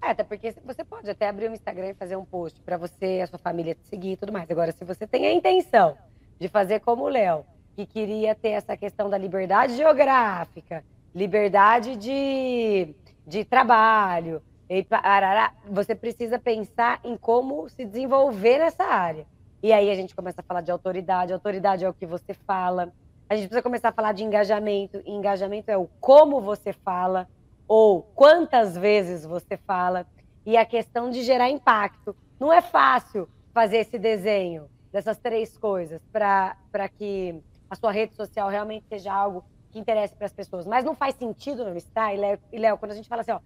[0.00, 3.20] É, até porque você pode até abrir um Instagram e fazer um post para você
[3.22, 4.48] a sua família te seguir e tudo mais.
[4.48, 5.96] Agora, se você tem a intenção
[6.38, 12.94] de fazer como o Léo, que queria ter essa questão da liberdade geográfica, liberdade de,
[13.26, 19.26] de trabalho, e arará, você precisa pensar em como se desenvolver nessa área.
[19.60, 21.32] E aí a gente começa a falar de autoridade.
[21.32, 22.92] Autoridade é o que você fala.
[23.28, 25.02] A gente precisa começar a falar de engajamento.
[25.04, 27.28] E engajamento é o como você fala
[27.66, 30.04] ou quantas vezes você fala,
[30.44, 32.16] e a questão de gerar impacto.
[32.38, 36.56] Não é fácil fazer esse desenho dessas três coisas para
[36.96, 40.66] que a sua rede social realmente seja algo que interesse para as pessoas.
[40.66, 42.12] Mas não faz sentido não estar.
[42.12, 43.40] E, Léo, quando a gente fala assim, ó,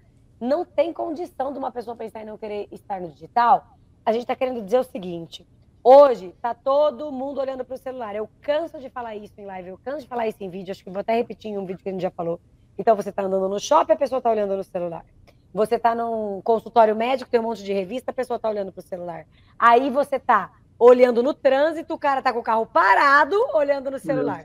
[0.45, 3.66] não tem condição de uma pessoa pensar em não querer estar no digital,
[4.05, 5.47] a gente está querendo dizer o seguinte:
[5.82, 8.14] hoje está todo mundo olhando para o celular.
[8.14, 10.72] Eu canso de falar isso em live, eu canso de falar isso em vídeo.
[10.72, 12.38] Acho que vou até repetir em um vídeo que a gente já falou.
[12.76, 15.05] Então você está andando no shopping, a pessoa está olhando no celular.
[15.53, 18.80] Você está num consultório médico, tem um monte de revista, a pessoa está olhando para
[18.80, 19.24] o celular.
[19.59, 23.99] Aí você está olhando no trânsito, o cara está com o carro parado, olhando no
[23.99, 24.45] celular.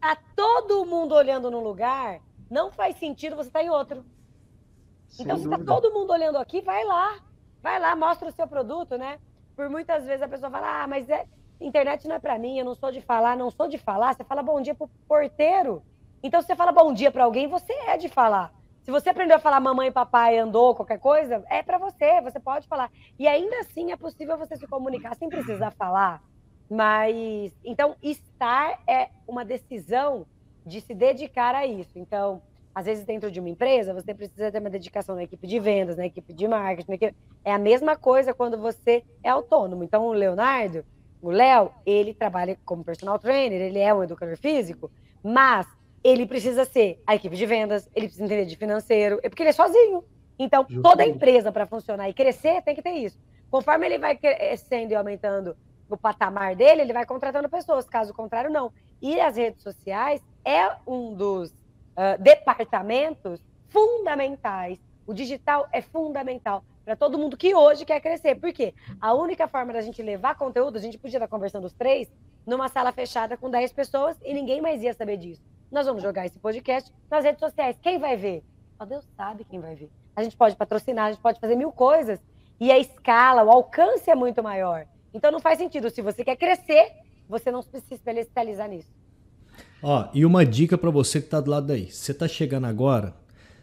[0.00, 2.20] Tá todo mundo olhando num lugar,
[2.50, 4.02] não faz sentido você estar tá em outro.
[5.16, 5.56] Sem então, dúvida.
[5.56, 7.18] se está todo mundo olhando aqui, vai lá.
[7.62, 9.18] Vai lá, mostra o seu produto, né?
[9.56, 11.24] Por muitas vezes a pessoa fala, ah, mas é,
[11.58, 14.14] internet não é para mim, eu não sou de falar, não sou de falar.
[14.14, 15.82] Você fala bom dia pro porteiro.
[16.22, 18.52] Então, se você fala bom dia para alguém, você é de falar.
[18.82, 22.68] Se você aprendeu a falar mamãe, papai, andou, qualquer coisa, é para você, você pode
[22.68, 22.90] falar.
[23.18, 26.22] E ainda assim é possível você se comunicar sem precisar falar.
[26.70, 30.26] Mas, então, estar é uma decisão
[30.64, 31.98] de se dedicar a isso.
[31.98, 32.42] Então,
[32.76, 35.96] às vezes, dentro de uma empresa, você precisa ter uma dedicação na equipe de vendas,
[35.96, 36.92] na equipe de marketing.
[36.92, 37.16] Equipe...
[37.42, 39.82] É a mesma coisa quando você é autônomo.
[39.82, 40.84] Então, o Leonardo,
[41.22, 44.90] o Léo, ele trabalha como personal trainer, ele é um educador físico,
[45.24, 45.66] mas
[46.04, 49.50] ele precisa ser a equipe de vendas, ele precisa entender de financeiro, é porque ele
[49.50, 50.04] é sozinho.
[50.38, 50.82] Então, Justamente.
[50.82, 53.18] toda empresa para funcionar e crescer tem que ter isso.
[53.50, 55.56] Conforme ele vai crescendo e aumentando
[55.88, 58.70] o patamar dele, ele vai contratando pessoas, caso contrário, não.
[59.00, 61.54] E as redes sociais é um dos
[61.96, 64.78] uh, departamentos fundamentais.
[65.06, 68.36] O digital é fundamental para todo mundo que hoje quer crescer.
[68.36, 68.74] Por quê?
[69.00, 72.08] A única forma da gente levar conteúdo, a gente podia estar conversando os três
[72.46, 75.42] numa sala fechada com 10 pessoas e ninguém mais ia saber disso.
[75.70, 77.76] Nós vamos jogar esse podcast nas redes sociais.
[77.82, 78.44] Quem vai ver?
[78.78, 79.90] Só Deus sabe quem vai ver.
[80.14, 82.20] A gente pode patrocinar, a gente pode fazer mil coisas.
[82.58, 84.86] E a escala, o alcance é muito maior.
[85.12, 85.90] Então não faz sentido.
[85.90, 86.92] Se você quer crescer,
[87.28, 88.90] você não precisa se especializar nisso.
[89.82, 91.90] Ó, e uma dica para você que está do lado daí.
[91.90, 93.14] Você está chegando agora,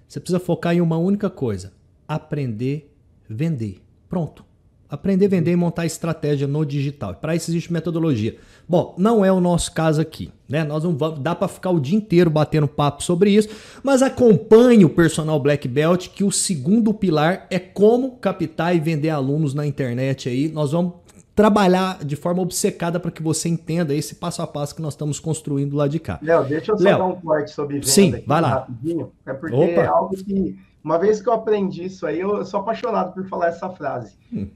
[0.07, 1.73] você precisa focar em uma única coisa:
[2.07, 2.93] aprender
[3.33, 3.81] vender.
[4.09, 4.45] Pronto.
[4.89, 7.15] Aprender vender e montar estratégia no digital.
[7.15, 8.35] Para isso existe metodologia.
[8.69, 10.63] Bom, não é o nosso caso aqui, né?
[10.63, 13.49] Nós não vamos, dá para ficar o dia inteiro batendo papo sobre isso,
[13.81, 19.09] mas acompanhe o personal Black Belt que o segundo pilar é como captar e vender
[19.09, 20.47] alunos na internet aí.
[20.47, 20.93] Nós vamos
[21.35, 25.19] trabalhar de forma obcecada para que você entenda esse passo a passo que nós estamos
[25.19, 26.19] construindo lá de cá.
[26.21, 28.49] Léo, deixa eu só Léo, dar um corte sobre venda sim, vai lá.
[28.49, 29.11] rapidinho.
[29.25, 29.81] É porque Opa.
[29.81, 33.47] é algo que, uma vez que eu aprendi isso aí, eu sou apaixonado por falar
[33.47, 34.15] essa frase.
[34.31, 34.47] Hum.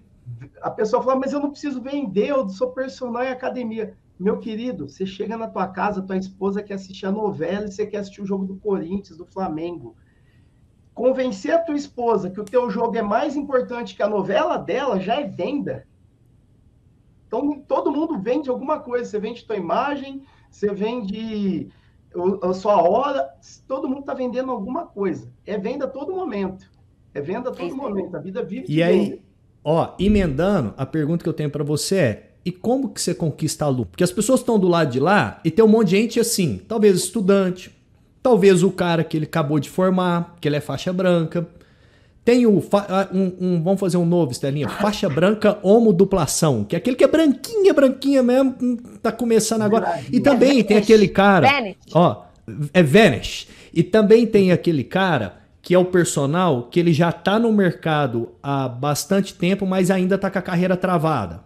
[0.61, 3.95] A pessoa fala, mas eu não preciso vender, eu sou personal em academia.
[4.19, 7.85] Meu querido, você chega na tua casa, tua esposa quer assistir a novela e você
[7.85, 9.95] quer assistir o jogo do Corinthians, do Flamengo.
[10.93, 14.99] Convencer a tua esposa que o teu jogo é mais importante que a novela dela
[14.99, 15.85] já é venda.
[17.27, 19.05] Então, todo mundo vende alguma coisa.
[19.09, 21.69] Você vende tua imagem, você vende
[22.41, 23.29] a sua hora,
[23.67, 25.29] todo mundo está vendendo alguma coisa.
[25.45, 26.69] É venda a todo momento.
[27.13, 28.15] É venda a todo momento.
[28.15, 29.21] A vida vive de E aí, venda.
[29.63, 33.65] ó, emendando, a pergunta que eu tenho para você é: e como que você conquista
[33.65, 33.85] aluno?
[33.87, 36.61] Porque as pessoas estão do lado de lá e tem um monte de gente assim,
[36.67, 37.75] talvez estudante,
[38.23, 41.47] talvez o cara que ele acabou de formar, que ele é faixa branca,
[42.27, 42.61] tem o.
[42.73, 44.67] Ah, um, um, vamos fazer um novo, Estelinha.
[44.67, 50.01] Faixa branca homoduplação, que é aquele que é branquinha, branquinha mesmo, hum, tá começando agora.
[50.11, 51.47] E também tem aquele cara.
[51.93, 52.23] Ó,
[52.73, 53.47] é Vanish.
[53.73, 58.33] E também tem aquele cara que é o personal que ele já tá no mercado
[58.43, 61.45] há bastante tempo, mas ainda tá com a carreira travada.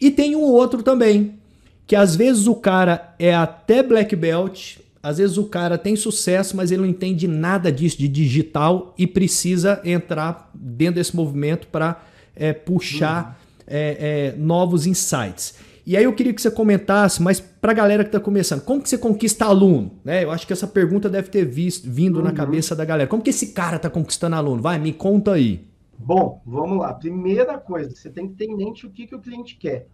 [0.00, 1.38] E tem um outro também,
[1.86, 6.56] que às vezes o cara é até black belt, às vezes o cara tem sucesso,
[6.56, 12.02] mas ele não entende nada disso de digital e precisa entrar dentro desse movimento para
[12.36, 13.64] é, puxar uhum.
[13.66, 15.54] é, é, novos insights.
[15.86, 18.82] E aí eu queria que você comentasse, mas para a galera que está começando, como
[18.82, 19.98] que você conquista aluno?
[20.04, 20.22] Né?
[20.22, 22.24] Eu acho que essa pergunta deve ter visto, vindo uhum.
[22.24, 23.08] na cabeça da galera.
[23.08, 24.60] Como que esse cara está conquistando aluno?
[24.60, 25.66] Vai, me conta aí.
[25.98, 26.92] Bom, vamos lá.
[26.92, 29.88] Primeira coisa, você tem que ter em mente o que, que o cliente quer.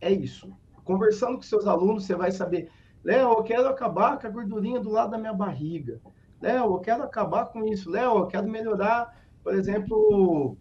[0.00, 0.50] É isso.
[0.84, 2.70] Conversando com seus alunos, você vai saber
[3.04, 6.00] Léo, eu quero acabar com a gordurinha do lado da minha barriga.
[6.40, 7.90] Léo, eu quero acabar com isso.
[7.90, 10.56] Léo, eu quero melhorar, por exemplo,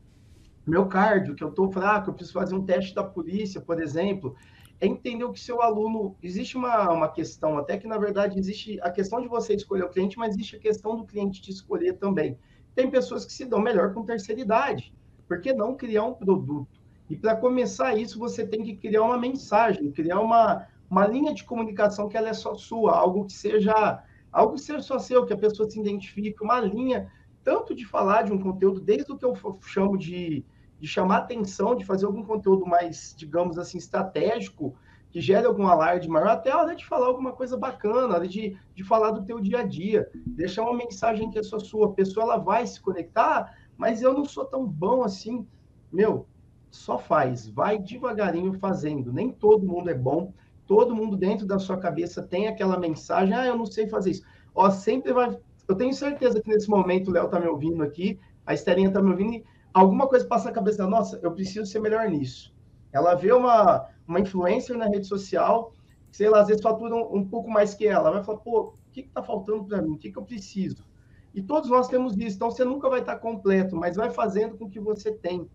[0.65, 4.35] meu cardio, que eu estou fraco, eu preciso fazer um teste da polícia, por exemplo.
[4.79, 6.15] É entender o que seu aluno.
[6.21, 9.89] Existe uma, uma questão, até que na verdade existe a questão de você escolher o
[9.89, 12.37] cliente, mas existe a questão do cliente te escolher também.
[12.75, 14.93] Tem pessoas que se dão melhor com terceira idade.
[15.27, 16.67] Por que não criar um produto?
[17.09, 21.43] E para começar isso, você tem que criar uma mensagem, criar uma, uma linha de
[21.43, 25.33] comunicação que ela é só sua, algo que seja algo que seja só seu, que
[25.33, 27.11] a pessoa se identifique, uma linha
[27.43, 30.45] tanto de falar de um conteúdo, desde o que eu chamo de,
[30.79, 34.75] de chamar atenção, de fazer algum conteúdo mais, digamos assim, estratégico,
[35.09, 38.27] que gere algum alarde maior, até a hora de falar alguma coisa bacana, a hora
[38.27, 41.87] de, de falar do teu dia a dia, deixar uma mensagem que é só sua,
[41.87, 45.47] a pessoa ela vai se conectar, mas eu não sou tão bom assim.
[45.91, 46.27] Meu,
[46.69, 50.33] só faz, vai devagarinho fazendo, nem todo mundo é bom,
[50.67, 54.23] todo mundo dentro da sua cabeça tem aquela mensagem, ah, eu não sei fazer isso.
[54.53, 55.35] Ó, sempre vai.
[55.67, 59.01] Eu tenho certeza que nesse momento o Léo tá me ouvindo aqui, a Estelinha tá
[59.01, 62.53] me ouvindo e alguma coisa passa na cabeça dela, nossa, eu preciso ser melhor nisso.
[62.91, 65.73] Ela vê uma, uma influencer na rede social,
[66.11, 68.91] sei lá, às vezes fatura um, um pouco mais que ela, vai falar, pô, o
[68.91, 69.91] que está faltando para mim?
[69.91, 70.85] O que, que eu preciso?
[71.33, 74.65] E todos nós temos isso, então você nunca vai estar completo, mas vai fazendo com
[74.65, 75.47] o que você tem,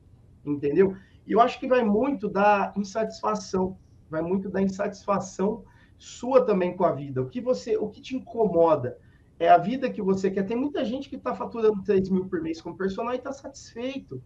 [0.45, 0.95] entendeu?
[1.27, 3.77] E eu acho que vai muito da insatisfação,
[4.13, 5.65] vai muito da insatisfação
[5.99, 7.21] sua também com a vida.
[7.21, 8.99] O que você, o que te incomoda?
[9.43, 10.45] é a vida que você quer.
[10.45, 14.23] Tem muita gente que está faturando 3 mil por mês como personal e está satisfeito.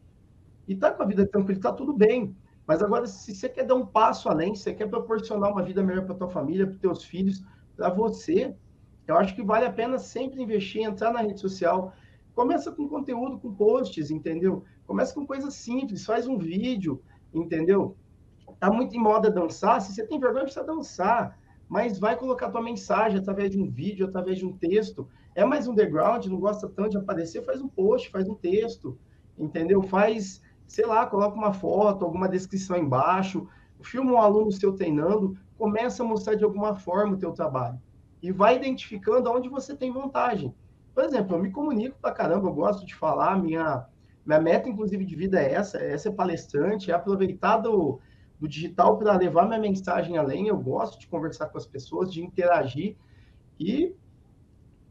[0.69, 2.37] E está com a vida tranquila, está tudo bem.
[2.67, 5.83] Mas agora, se você quer dar um passo além, se você quer proporcionar uma vida
[5.83, 7.43] melhor para tua família, para teus filhos,
[7.75, 8.55] para você,
[9.07, 11.95] eu acho que vale a pena sempre investir, entrar na rede social.
[12.35, 14.65] Começa com conteúdo, com posts, entendeu?
[14.87, 17.97] Começa com coisas simples, faz um vídeo, entendeu?
[18.59, 19.81] Tá muito em moda dançar.
[19.81, 21.37] Se você tem vergonha, precisa dançar
[21.69, 25.09] mas vai colocar tua mensagem através de um vídeo, através de um texto.
[25.35, 28.99] É mais underground, não gosta tanto de aparecer, faz um post, faz um texto,
[29.39, 29.83] entendeu?
[29.83, 33.49] Faz, sei lá, coloca uma foto, alguma descrição embaixo,
[33.83, 37.81] filma um aluno seu treinando, começa a mostrar de alguma forma o teu trabalho.
[38.23, 40.55] E vai identificando onde você tem vantagem.
[40.95, 43.87] Por exemplo, eu me comunico pra caramba, eu gosto de falar, minha,
[44.25, 48.01] minha meta, inclusive, de vida é essa, é ser palestrante, é aproveitar do,
[48.39, 50.49] do digital para levar minha mensagem além.
[50.49, 52.97] Eu gosto de conversar com as pessoas, de interagir.
[53.59, 53.95] E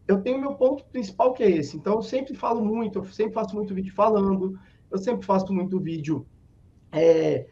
[0.08, 1.78] eu tenho meu ponto principal que é esse.
[1.78, 4.60] Então, eu sempre falo muito, eu sempre faço muito vídeo falando,
[4.91, 6.26] eu sempre faço muito vídeo
[6.91, 7.48] é,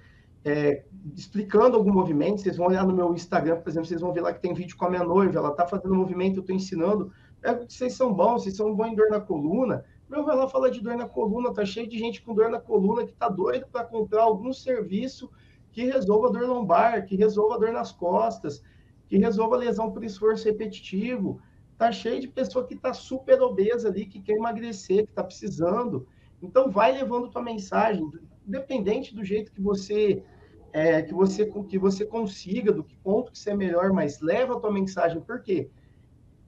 [0.46, 0.84] é,
[1.16, 2.42] explicando algum movimento.
[2.42, 4.78] Vocês vão olhar no meu Instagram, por exemplo, vocês vão ver lá que tem vídeo
[4.78, 7.12] com a minha noiva, ela está fazendo um movimento, eu estou ensinando.
[7.42, 9.84] É, vocês são bons, vocês são bons em dor na coluna.
[10.10, 12.60] Meu, vai lá falar de dor na coluna, tá cheio de gente com dor na
[12.60, 15.30] coluna que tá doido para comprar algum serviço
[15.74, 18.64] que resolva dor lombar, que resolva dor nas costas,
[19.08, 21.42] que resolva lesão por esforço repetitivo.
[21.78, 26.08] Tá cheio de pessoa que tá super obesa ali, que quer emagrecer, que tá precisando.
[26.42, 28.08] Então vai levando tua mensagem,
[28.48, 30.24] independente do jeito que você
[30.72, 34.56] é, que você que você consiga, do que ponto que você é melhor, mas leva
[34.56, 35.70] a tua mensagem, por quê?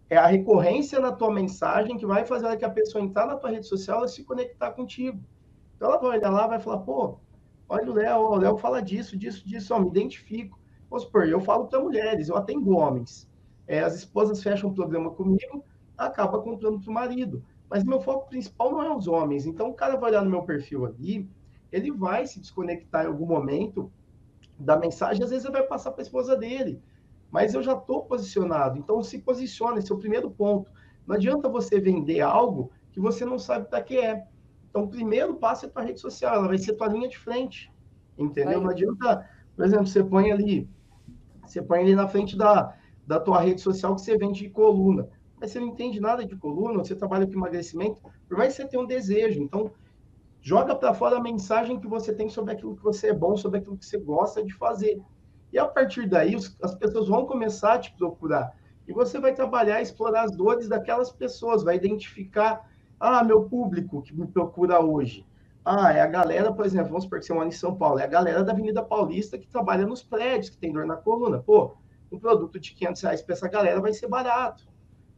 [0.07, 3.49] É a recorrência na tua mensagem que vai fazer que a pessoa entrar na tua
[3.49, 5.19] rede social e se conectar contigo.
[5.75, 7.19] Então ela vai olhar lá, vai falar, pô,
[7.67, 10.59] Olha o Léo, o Léo fala disso, disso, disso, ó, me identifico.
[10.89, 13.27] Vamos supor, eu falo para mulheres, eu atendo homens.
[13.67, 15.65] É, as esposas fecham um programa comigo,
[15.97, 17.43] acaba comprando para o marido.
[17.69, 19.45] Mas meu foco principal não é os homens.
[19.45, 21.27] Então, o cara vai olhar no meu perfil ali,
[21.71, 23.91] ele vai se desconectar em algum momento
[24.57, 26.81] da mensagem, às vezes ele vai passar para a esposa dele.
[27.31, 28.77] Mas eu já estou posicionado.
[28.77, 30.69] Então, se posiciona, esse é o primeiro ponto.
[31.05, 34.25] Não adianta você vender algo que você não sabe para que é.
[34.75, 37.71] Então, o primeiro passo é tua rede social, ela vai ser tua linha de frente,
[38.17, 38.59] entendeu?
[38.59, 40.69] Não adianta, por exemplo, você põe ali,
[41.45, 42.75] você põe ali na frente da,
[43.07, 45.07] da tua rede social que você vende coluna,
[45.39, 48.67] mas você não entende nada de coluna, você trabalha com emagrecimento, por mais que você
[48.67, 49.71] tenha um desejo, então
[50.41, 53.59] joga para fora a mensagem que você tem sobre aquilo que você é bom, sobre
[53.59, 55.01] aquilo que você gosta de fazer.
[55.53, 58.53] E a partir daí, os, as pessoas vão começar a te procurar.
[58.85, 64.13] E você vai trabalhar, explorar as dores daquelas pessoas, vai identificar ah, meu público que
[64.13, 65.25] me procura hoje.
[65.63, 68.03] Ah, é a galera, por exemplo, vamos supor que você mora em São Paulo, é
[68.03, 71.39] a galera da Avenida Paulista que trabalha nos prédios, que tem dor na coluna.
[71.39, 71.75] Pô,
[72.11, 74.63] um produto de 500 reais para essa galera vai ser barato.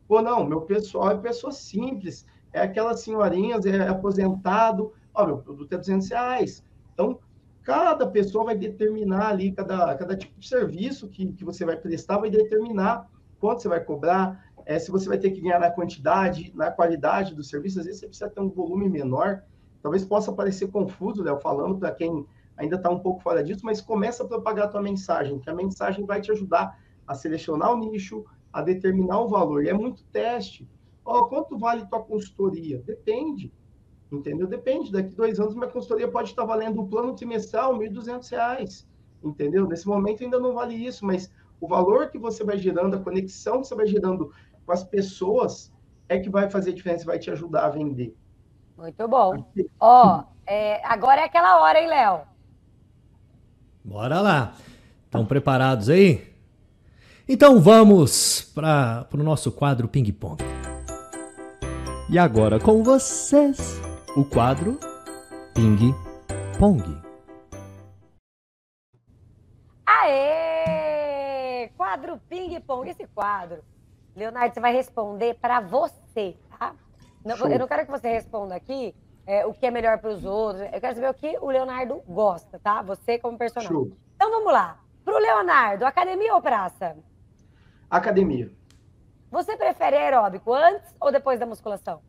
[0.07, 5.73] Pô, não, meu pessoal é pessoa simples, é aquelas senhorinhas, é aposentado, ó, meu produto
[5.73, 6.63] é 200 reais.
[6.93, 7.19] Então,
[7.61, 12.19] cada pessoa vai determinar ali, cada, cada tipo de serviço que, que você vai prestar
[12.19, 16.51] vai determinar quanto você vai cobrar, é, se você vai ter que ganhar na quantidade,
[16.53, 19.43] na qualidade do serviço, às vezes você precisa ter um volume menor.
[19.81, 23.79] Talvez possa parecer confuso, Léo, falando para quem ainda está um pouco fora disso, mas
[23.79, 27.77] começa a propagar a tua mensagem, que a mensagem vai te ajudar a selecionar o
[27.77, 29.63] nicho, a determinar o valor.
[29.63, 30.69] E é muito teste.
[31.05, 32.79] Oh, quanto vale tua consultoria?
[32.85, 33.53] Depende.
[34.11, 34.47] Entendeu?
[34.47, 34.91] Depende.
[34.91, 38.85] Daqui dois anos, minha consultoria pode estar valendo um plano trimestral, R$ 1.200.
[39.23, 39.65] Entendeu?
[39.65, 43.61] Nesse momento ainda não vale isso, mas o valor que você vai gerando, a conexão
[43.61, 44.29] que você vai gerando
[44.67, 45.73] com as pessoas
[46.09, 48.13] é que vai fazer diferença, vai te ajudar a vender.
[48.77, 49.49] Muito bom.
[49.79, 52.21] Ó, é, agora é aquela hora, hein, Léo?
[53.83, 54.53] Bora lá.
[55.05, 56.35] Estão preparados aí?
[57.27, 60.43] Então vamos para o nosso quadro Ping Pong.
[62.09, 63.79] E agora com vocês,
[64.17, 64.77] o quadro
[65.53, 65.95] Ping
[66.59, 66.83] Pong.
[69.85, 71.69] Aê!
[71.77, 72.89] Quadro Ping Pong.
[72.89, 73.63] Esse quadro
[74.17, 76.73] Leonardo, você vai responder para você, tá?
[77.23, 78.95] Não, eu não quero que você responda aqui
[79.27, 80.63] é, o que é melhor para os outros.
[80.73, 82.81] Eu quero saber o que o Leonardo gosta, tá?
[82.81, 83.71] Você como personagem.
[83.71, 83.95] Show.
[84.15, 84.79] Então vamos lá.
[85.05, 86.97] Para o Leonardo, academia ou praça?
[87.89, 88.51] Academia.
[89.29, 92.01] Você prefere aeróbico antes ou depois da musculação?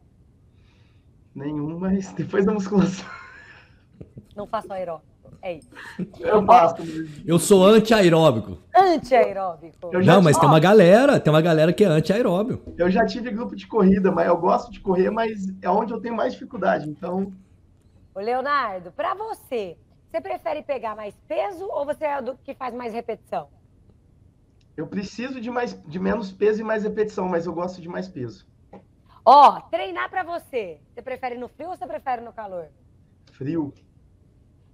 [1.35, 3.07] Nenhum, mas depois da musculação.
[4.35, 5.18] Não faço aeróbico.
[5.41, 5.71] É isso.
[6.19, 6.77] Eu faço.
[7.25, 8.59] Eu sou anti-aeróbico.
[8.75, 9.91] Anti-aeróbico.
[10.05, 12.63] Não, mas tive- tem uma galera, tem uma galera que é anti-aeróbio.
[12.77, 16.01] Eu já tive grupo de corrida, mas eu gosto de correr, mas é onde eu
[16.01, 16.89] tenho mais dificuldade.
[16.91, 17.33] Então,
[18.15, 19.77] Ô, Leonardo, pra você,
[20.11, 23.49] você prefere pegar mais peso ou você é do que faz mais repetição?
[24.77, 28.07] eu preciso de, mais, de menos peso e mais repetição, mas eu gosto de mais
[28.09, 28.47] peso.
[29.25, 32.69] Ó, treinar pra você, você prefere no frio ou você prefere no calor?
[33.33, 33.73] Frio,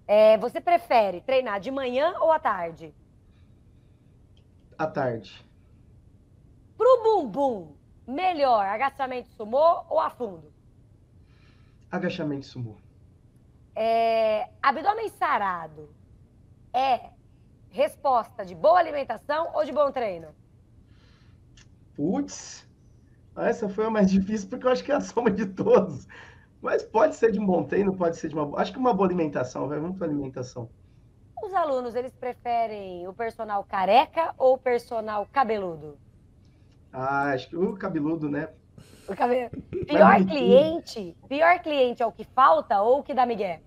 [0.06, 2.94] É, você prefere treinar de manhã ou à tarde?
[4.78, 5.44] à tarde.
[6.76, 7.76] Pro bumbum,
[8.06, 10.54] melhor agachamento sumô ou afundo?
[11.90, 12.76] Agachamento sumô.
[13.76, 15.96] É, abdômen sarado
[16.72, 17.10] é
[17.70, 20.34] resposta de boa alimentação ou de bom treino?
[21.94, 22.68] Putz,
[23.36, 26.06] essa foi a mais difícil porque eu acho que é a soma de todos.
[26.64, 28.44] Mas pode ser de um bom treino, pode ser de uma.
[28.46, 30.68] boa- Acho que uma boa alimentação, vai muito alimentação.
[31.44, 35.96] Os alunos, eles preferem o personal careca ou o personal cabeludo?
[36.92, 38.48] Ah, acho que o cabeludo, né?
[39.10, 39.50] O cabe-
[39.86, 43.62] Pior cliente, pior cliente é o que falta ou o que dá migué?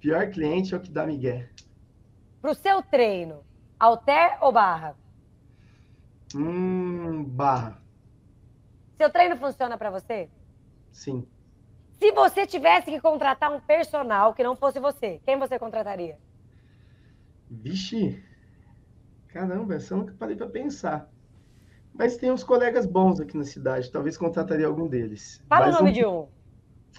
[0.00, 1.48] Pior cliente é o que dá migué.
[2.42, 3.44] Pro seu treino,
[3.80, 4.96] alter ou barra?
[6.34, 7.82] Hum, barra.
[8.98, 10.30] Seu treino funciona pra você?
[10.92, 11.26] Sim.
[12.02, 16.18] Se você tivesse que contratar um personal que não fosse você, quem você contrataria?
[17.48, 18.20] Vixe.
[19.28, 21.08] Caramba, essa eu nunca parei para pensar.
[21.94, 25.40] Mas tem uns colegas bons aqui na cidade, talvez contrataria algum deles.
[25.48, 26.28] Fala Mas o nome um- de um.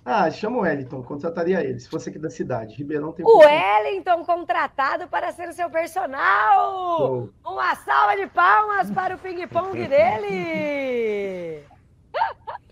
[0.05, 2.73] Ah, chama o Wellington, contrataria ele, se fosse aqui da cidade.
[2.77, 6.97] Ribeirão tem O Wellington contratado para ser o seu personal!
[6.97, 7.29] Show.
[7.45, 11.65] Uma salva de palmas para o ping-pong dele!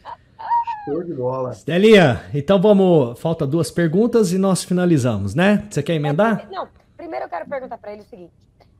[0.83, 1.51] Show de bola.
[1.51, 3.19] Estelinha, então vamos.
[3.19, 5.67] Falta duas perguntas e nós finalizamos, né?
[5.69, 6.49] Você quer emendar?
[6.49, 6.67] Não,
[6.97, 8.33] primeiro eu quero perguntar para ele o seguinte: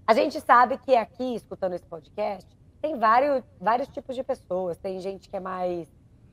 [0.08, 2.50] a gente sabe que aqui, escutando esse podcast,
[2.82, 4.80] tem vários, vários tipos de pessoas.
[4.80, 5.88] Tem gente que é mais.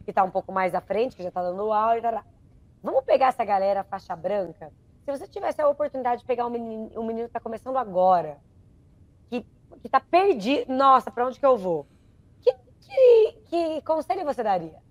[0.06, 2.24] que tá um pouco mais à frente, que já tá dando aula e tal.
[2.82, 4.72] Vamos pegar essa galera faixa branca?
[5.04, 8.38] Se você tivesse a oportunidade de pegar um menino, um menino que tá começando agora,
[9.28, 9.44] que,
[9.82, 10.72] que tá perdido.
[10.72, 11.86] Nossa, para onde que eu vou?
[12.40, 14.87] Que, que, que conselho você daria?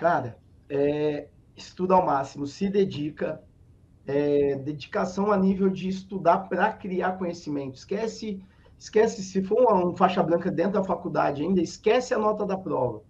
[0.00, 3.44] Cara, é, estuda ao máximo, se dedica,
[4.06, 7.74] é, dedicação a nível de estudar para criar conhecimento.
[7.76, 8.42] Esquece,
[8.78, 13.02] esquece se for um, faixa branca dentro da faculdade ainda, esquece a nota da prova.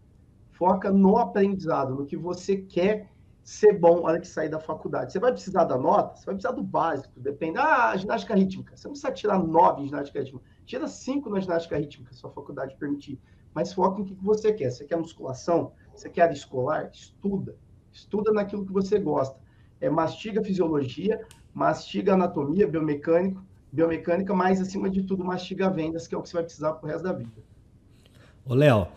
[0.50, 3.08] Foca no aprendizado, no que você quer
[3.44, 5.12] ser bom na hora que sair da faculdade.
[5.12, 7.56] Você vai precisar da nota, você vai precisar do básico, depende.
[7.56, 8.76] Ah, ginástica rítmica.
[8.76, 10.44] Você não precisa tirar nove em ginástica rítmica.
[10.66, 13.20] Tira cinco na ginástica rítmica, se a faculdade permitir.
[13.54, 14.72] Mas foca no que você quer.
[14.72, 15.72] Você quer musculação?
[16.00, 16.88] Você quer área escolar?
[16.90, 17.54] Estuda.
[17.92, 19.38] Estuda naquilo que você gosta.
[19.78, 21.20] É, mastiga fisiologia,
[21.52, 26.36] mastiga anatomia, biomecânico, biomecânica, mas acima de tudo mastiga vendas, que é o que você
[26.36, 27.30] vai precisar pro resto da vida.
[28.46, 28.88] Ô, Léo,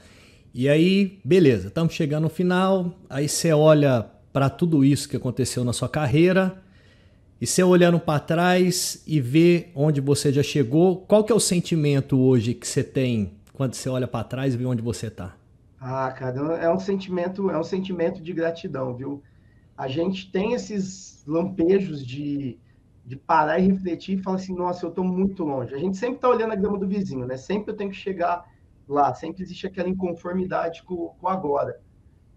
[0.54, 2.94] e aí, beleza, estamos chegando no final.
[3.10, 6.64] Aí você olha para tudo isso que aconteceu na sua carreira
[7.42, 11.02] e você olhando para trás e vê onde você já chegou.
[11.02, 14.58] Qual que é o sentimento hoje que você tem quando você olha para trás e
[14.58, 15.36] vê onde você tá?
[15.86, 19.22] Ah, cara, é um sentimento, é um sentimento de gratidão, viu?
[19.78, 22.62] A gente tem esses lampejos de,
[23.06, 25.76] de parar e refletir e falar assim, nossa, eu tô muito longe.
[25.76, 27.38] A gente sempre tá olhando a grama do vizinho, né?
[27.38, 28.44] Sempre eu tenho que chegar
[28.88, 31.76] lá, sempre existe aquela inconformidade com, com agora.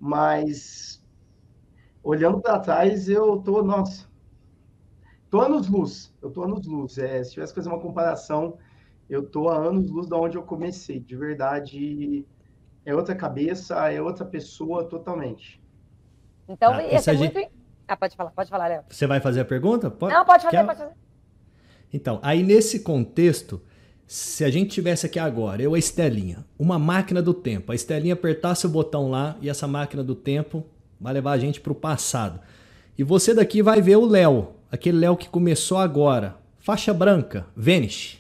[0.01, 1.03] Mas
[2.03, 4.09] olhando para trás, eu tô, nossa,
[5.31, 6.99] tô anos luz, eu tô anos luz.
[6.99, 8.59] É, se tivesse que fazer uma comparação,
[9.09, 12.27] eu tô a anos luz da onde eu comecei, de verdade
[12.87, 15.61] é outra cabeça, é outra pessoa totalmente.
[16.49, 17.51] Então, Ah, ia essa ser gente- muito.
[17.89, 18.83] Ah, pode falar, pode falar, Léo.
[18.89, 19.91] Você vai fazer a pergunta?
[19.91, 20.65] Pode- Não, pode fazer, quer?
[20.67, 20.93] pode fazer.
[21.93, 23.61] Então, aí nesse contexto,
[24.07, 27.75] se a gente tivesse aqui agora, eu e a Estelinha, uma máquina do tempo, a
[27.75, 30.65] Estelinha apertasse o botão lá e essa máquina do tempo
[31.01, 32.41] vai levar a gente para o passado.
[32.97, 38.15] E você daqui vai ver o Léo, aquele Léo que começou agora, faixa branca, Vanish.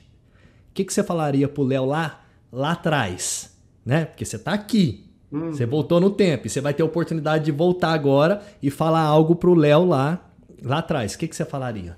[0.71, 3.56] O que, que você falaria pro Léo lá, lá atrás?
[3.87, 4.05] Né?
[4.07, 7.45] Porque você tá aqui, Hum, você voltou no tempo e você vai ter a oportunidade
[7.47, 10.29] de voltar agora e falar algo pro Léo lá,
[10.63, 11.15] lá atrás.
[11.15, 11.97] O que, que você falaria?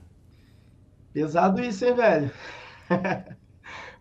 [1.12, 2.30] pesado isso, hein, velho?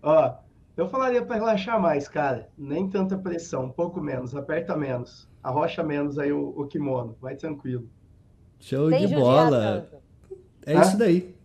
[0.02, 0.36] Ó,
[0.78, 2.50] eu falaria para relaxar mais, cara.
[2.58, 7.36] Nem tanta pressão, um pouco menos, aperta menos, arrocha menos aí o, o kimono, vai
[7.36, 7.90] tranquilo.
[8.60, 9.88] Show Sem de bola.
[9.90, 10.04] tanto.
[10.66, 10.82] É Hã?
[10.82, 11.36] isso daí.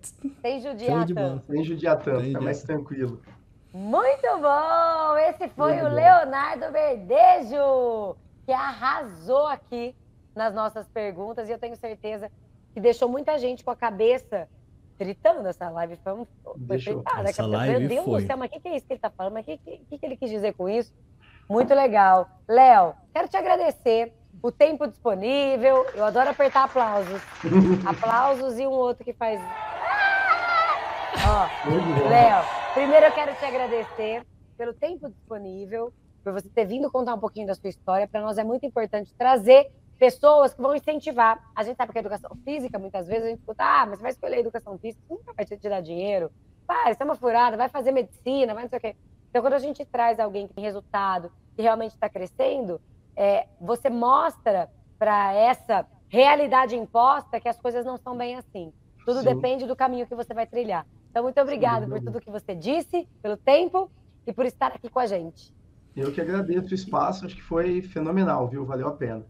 [0.42, 1.14] Sem Show judiar de tanto.
[1.14, 1.42] bola.
[1.46, 2.36] Sem judiar tanto, Entendi.
[2.36, 3.20] é mais tranquilo.
[3.72, 5.16] Muito bom!
[5.28, 5.94] Esse foi Muito o bom.
[5.94, 9.94] Leonardo Verdejo, que arrasou aqui
[10.34, 12.30] nas nossas perguntas e eu tenho certeza
[12.74, 14.48] que deixou muita gente com a cabeça
[14.98, 15.96] gritando essa live.
[16.02, 16.26] Foi, um,
[16.66, 17.28] foi fritada.
[17.28, 18.22] Essa live Meu Deus foi.
[18.22, 19.34] do céu, mas o que, que, é isso que ele está falando?
[19.34, 20.92] Mas o que, que, que ele quis dizer com isso?
[21.48, 22.28] Muito legal.
[22.48, 24.12] Léo, quero te agradecer
[24.42, 25.86] o tempo disponível.
[25.94, 27.20] Eu adoro apertar aplausos.
[27.86, 29.40] aplausos e um outro que faz.
[31.20, 32.44] Ó, Léo,
[32.74, 35.92] primeiro eu quero te agradecer pelo tempo disponível,
[36.24, 38.08] por você ter vindo contar um pouquinho da sua história.
[38.08, 41.40] Para nós é muito importante trazer pessoas que vão incentivar.
[41.54, 44.02] A gente sabe que a educação física, muitas vezes, a gente escuta, ah, mas você
[44.02, 46.30] vai escolher a educação física, nunca vai te dar dinheiro.
[46.66, 48.96] Vai, isso é uma furada, vai fazer medicina, vai não sei o quê.
[49.30, 52.80] Então, quando a gente traz alguém que tem resultado, que realmente está crescendo,
[53.16, 58.72] é, você mostra para essa realidade imposta que as coisas não são bem assim.
[59.04, 59.34] Tudo Sim.
[59.34, 60.86] depende do caminho que você vai trilhar.
[61.12, 63.90] Então, muito obrigada por tudo que você disse, pelo tempo
[64.26, 65.54] e por estar aqui com a gente.
[65.94, 68.64] Eu que agradeço o espaço, acho que foi fenomenal, viu?
[68.64, 69.22] Valeu a pena.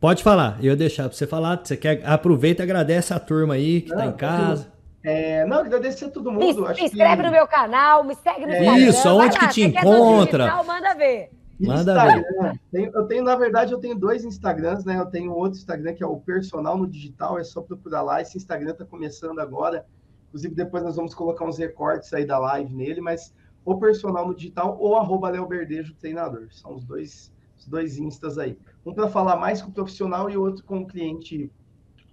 [0.00, 1.60] Pode falar, eu ia deixar para você falar.
[1.62, 4.72] Você quer, aproveita e agradece a turma aí que está em casa.
[5.04, 6.62] É, não, agradecer a todo mundo.
[6.62, 7.22] Me, me inscreve que...
[7.22, 8.58] no meu canal, me segue no é.
[8.60, 8.88] Instagram.
[8.88, 10.44] Isso, aonde que te encontra?
[10.46, 11.30] Digital, manda ver.
[11.60, 12.54] Manda Instagram.
[12.72, 12.90] ver.
[12.92, 14.98] eu tenho, na verdade, eu tenho dois Instagrams, né?
[14.98, 18.20] Eu tenho outro Instagram que é o Personal no Digital, é só procurar lá.
[18.20, 19.86] Esse Instagram está começando agora.
[20.30, 24.34] Inclusive, depois nós vamos colocar uns recortes aí da live nele, mas o Personal no
[24.34, 26.46] Digital ou arroba Léo Verdejo Treinador.
[26.52, 28.56] São os dois, os dois instas aí.
[28.86, 31.50] Um para falar mais com o profissional e outro com o cliente,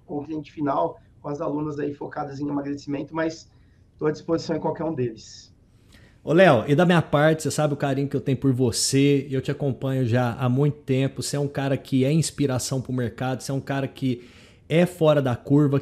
[0.05, 3.51] com o cliente final, com as alunas aí focadas em emagrecimento, mas
[3.93, 5.55] estou à disposição em qualquer um deles.
[6.23, 9.27] Ô, Léo, e da minha parte, você sabe o carinho que eu tenho por você,
[9.29, 12.91] eu te acompanho já há muito tempo, você é um cara que é inspiração para
[12.91, 14.27] o mercado, você é um cara que
[14.69, 15.81] é fora da curva.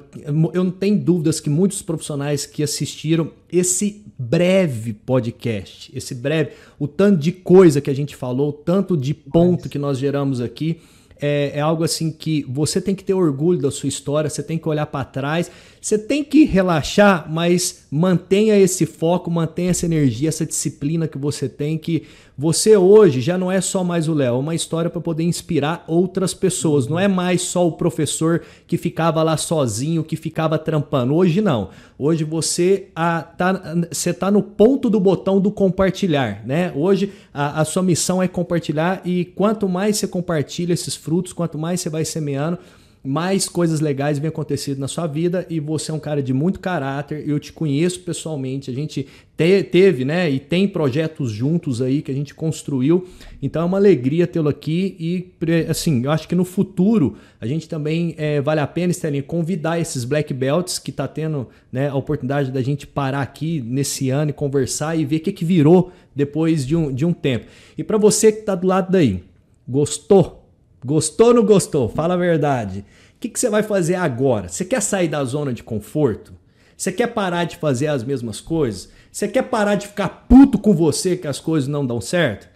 [0.54, 6.88] Eu não tenho dúvidas que muitos profissionais que assistiram esse breve podcast, esse breve, o
[6.88, 10.80] tanto de coisa que a gente falou, o tanto de ponto que nós geramos aqui,
[11.20, 14.58] é, é, algo assim que você tem que ter orgulho da sua história, você tem
[14.58, 15.50] que olhar para trás,
[15.86, 21.48] você tem que relaxar, mas mantenha esse foco, mantenha essa energia, essa disciplina que você
[21.48, 25.00] tem, que você hoje já não é só mais o Léo, é uma história para
[25.00, 26.88] poder inspirar outras pessoas.
[26.88, 31.14] Não é mais só o professor que ficava lá sozinho, que ficava trampando.
[31.14, 31.70] Hoje não.
[32.00, 36.74] Hoje você a, tá, você tá no ponto do botão do compartilhar, né?
[36.76, 41.60] Hoje a, a sua missão é compartilhar e quanto mais você compartilha esses frutos, quanto
[41.60, 42.58] mais você vai semeando,
[43.06, 46.60] mais coisas legais vêm acontecendo na sua vida e você é um cara de muito
[46.60, 47.24] caráter.
[47.28, 52.12] Eu te conheço pessoalmente, a gente te, teve, né, e tem projetos juntos aí que
[52.12, 53.08] a gente construiu.
[53.42, 55.32] Então é uma alegria tê-lo aqui e,
[55.70, 59.80] assim, eu acho que no futuro a gente também é, vale a pena, Estelinha, convidar
[59.80, 64.32] esses black belts que tá tendo, né, a oportunidade da gente parar aqui nesse ano
[64.32, 67.46] e conversar e ver o que, que virou depois de um, de um tempo.
[67.78, 69.24] E para você que tá do lado daí,
[69.68, 70.45] gostou?
[70.86, 71.90] Gostou ou não gostou?
[71.90, 72.86] Fala a verdade.
[73.16, 74.48] O que, que você vai fazer agora?
[74.48, 76.32] Você quer sair da zona de conforto?
[76.78, 78.90] Você quer parar de fazer as mesmas coisas?
[79.12, 82.48] Você quer parar de ficar puto com você que as coisas não dão certo?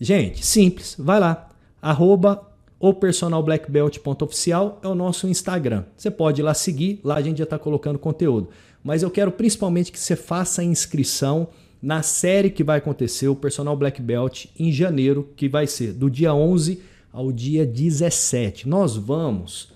[0.00, 0.94] Gente, simples.
[0.96, 1.48] Vai lá.
[1.82, 2.46] Arroba
[2.78, 5.82] o personalblackbelt.oficial é o nosso Instagram.
[5.96, 8.50] Você pode ir lá seguir, lá a gente já está colocando conteúdo.
[8.84, 11.48] Mas eu quero principalmente que você faça a inscrição
[11.82, 16.08] na série que vai acontecer, o Personal Black Belt, em janeiro, que vai ser do
[16.08, 18.68] dia 11 ao dia 17.
[18.68, 19.72] Nós vamos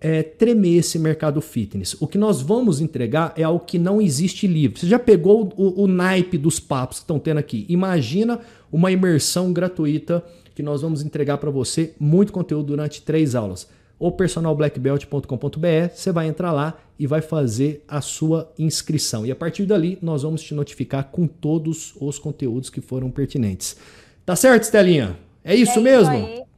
[0.00, 1.94] é, tremer esse mercado fitness.
[2.00, 4.80] O que nós vamos entregar é algo que não existe livre.
[4.80, 7.66] Você já pegou o, o naipe dos papos que estão tendo aqui?
[7.68, 8.40] Imagina
[8.72, 10.24] uma imersão gratuita
[10.54, 13.68] que nós vamos entregar para você, muito conteúdo durante três aulas.
[13.98, 19.26] O personalblackbelt.com.br, você vai entrar lá e vai fazer a sua inscrição.
[19.26, 23.76] E a partir dali, nós vamos te notificar com todos os conteúdos que foram pertinentes.
[24.24, 25.18] Tá certo, Estelinha?
[25.44, 26.14] É isso é mesmo?
[26.14, 26.49] Isso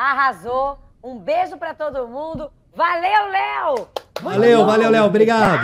[0.00, 0.78] Arrasou.
[1.04, 2.50] Um beijo para todo mundo.
[2.74, 3.88] Valeu, Léo!
[4.22, 5.04] Valeu, valeu, Léo.
[5.04, 5.60] Obrigado.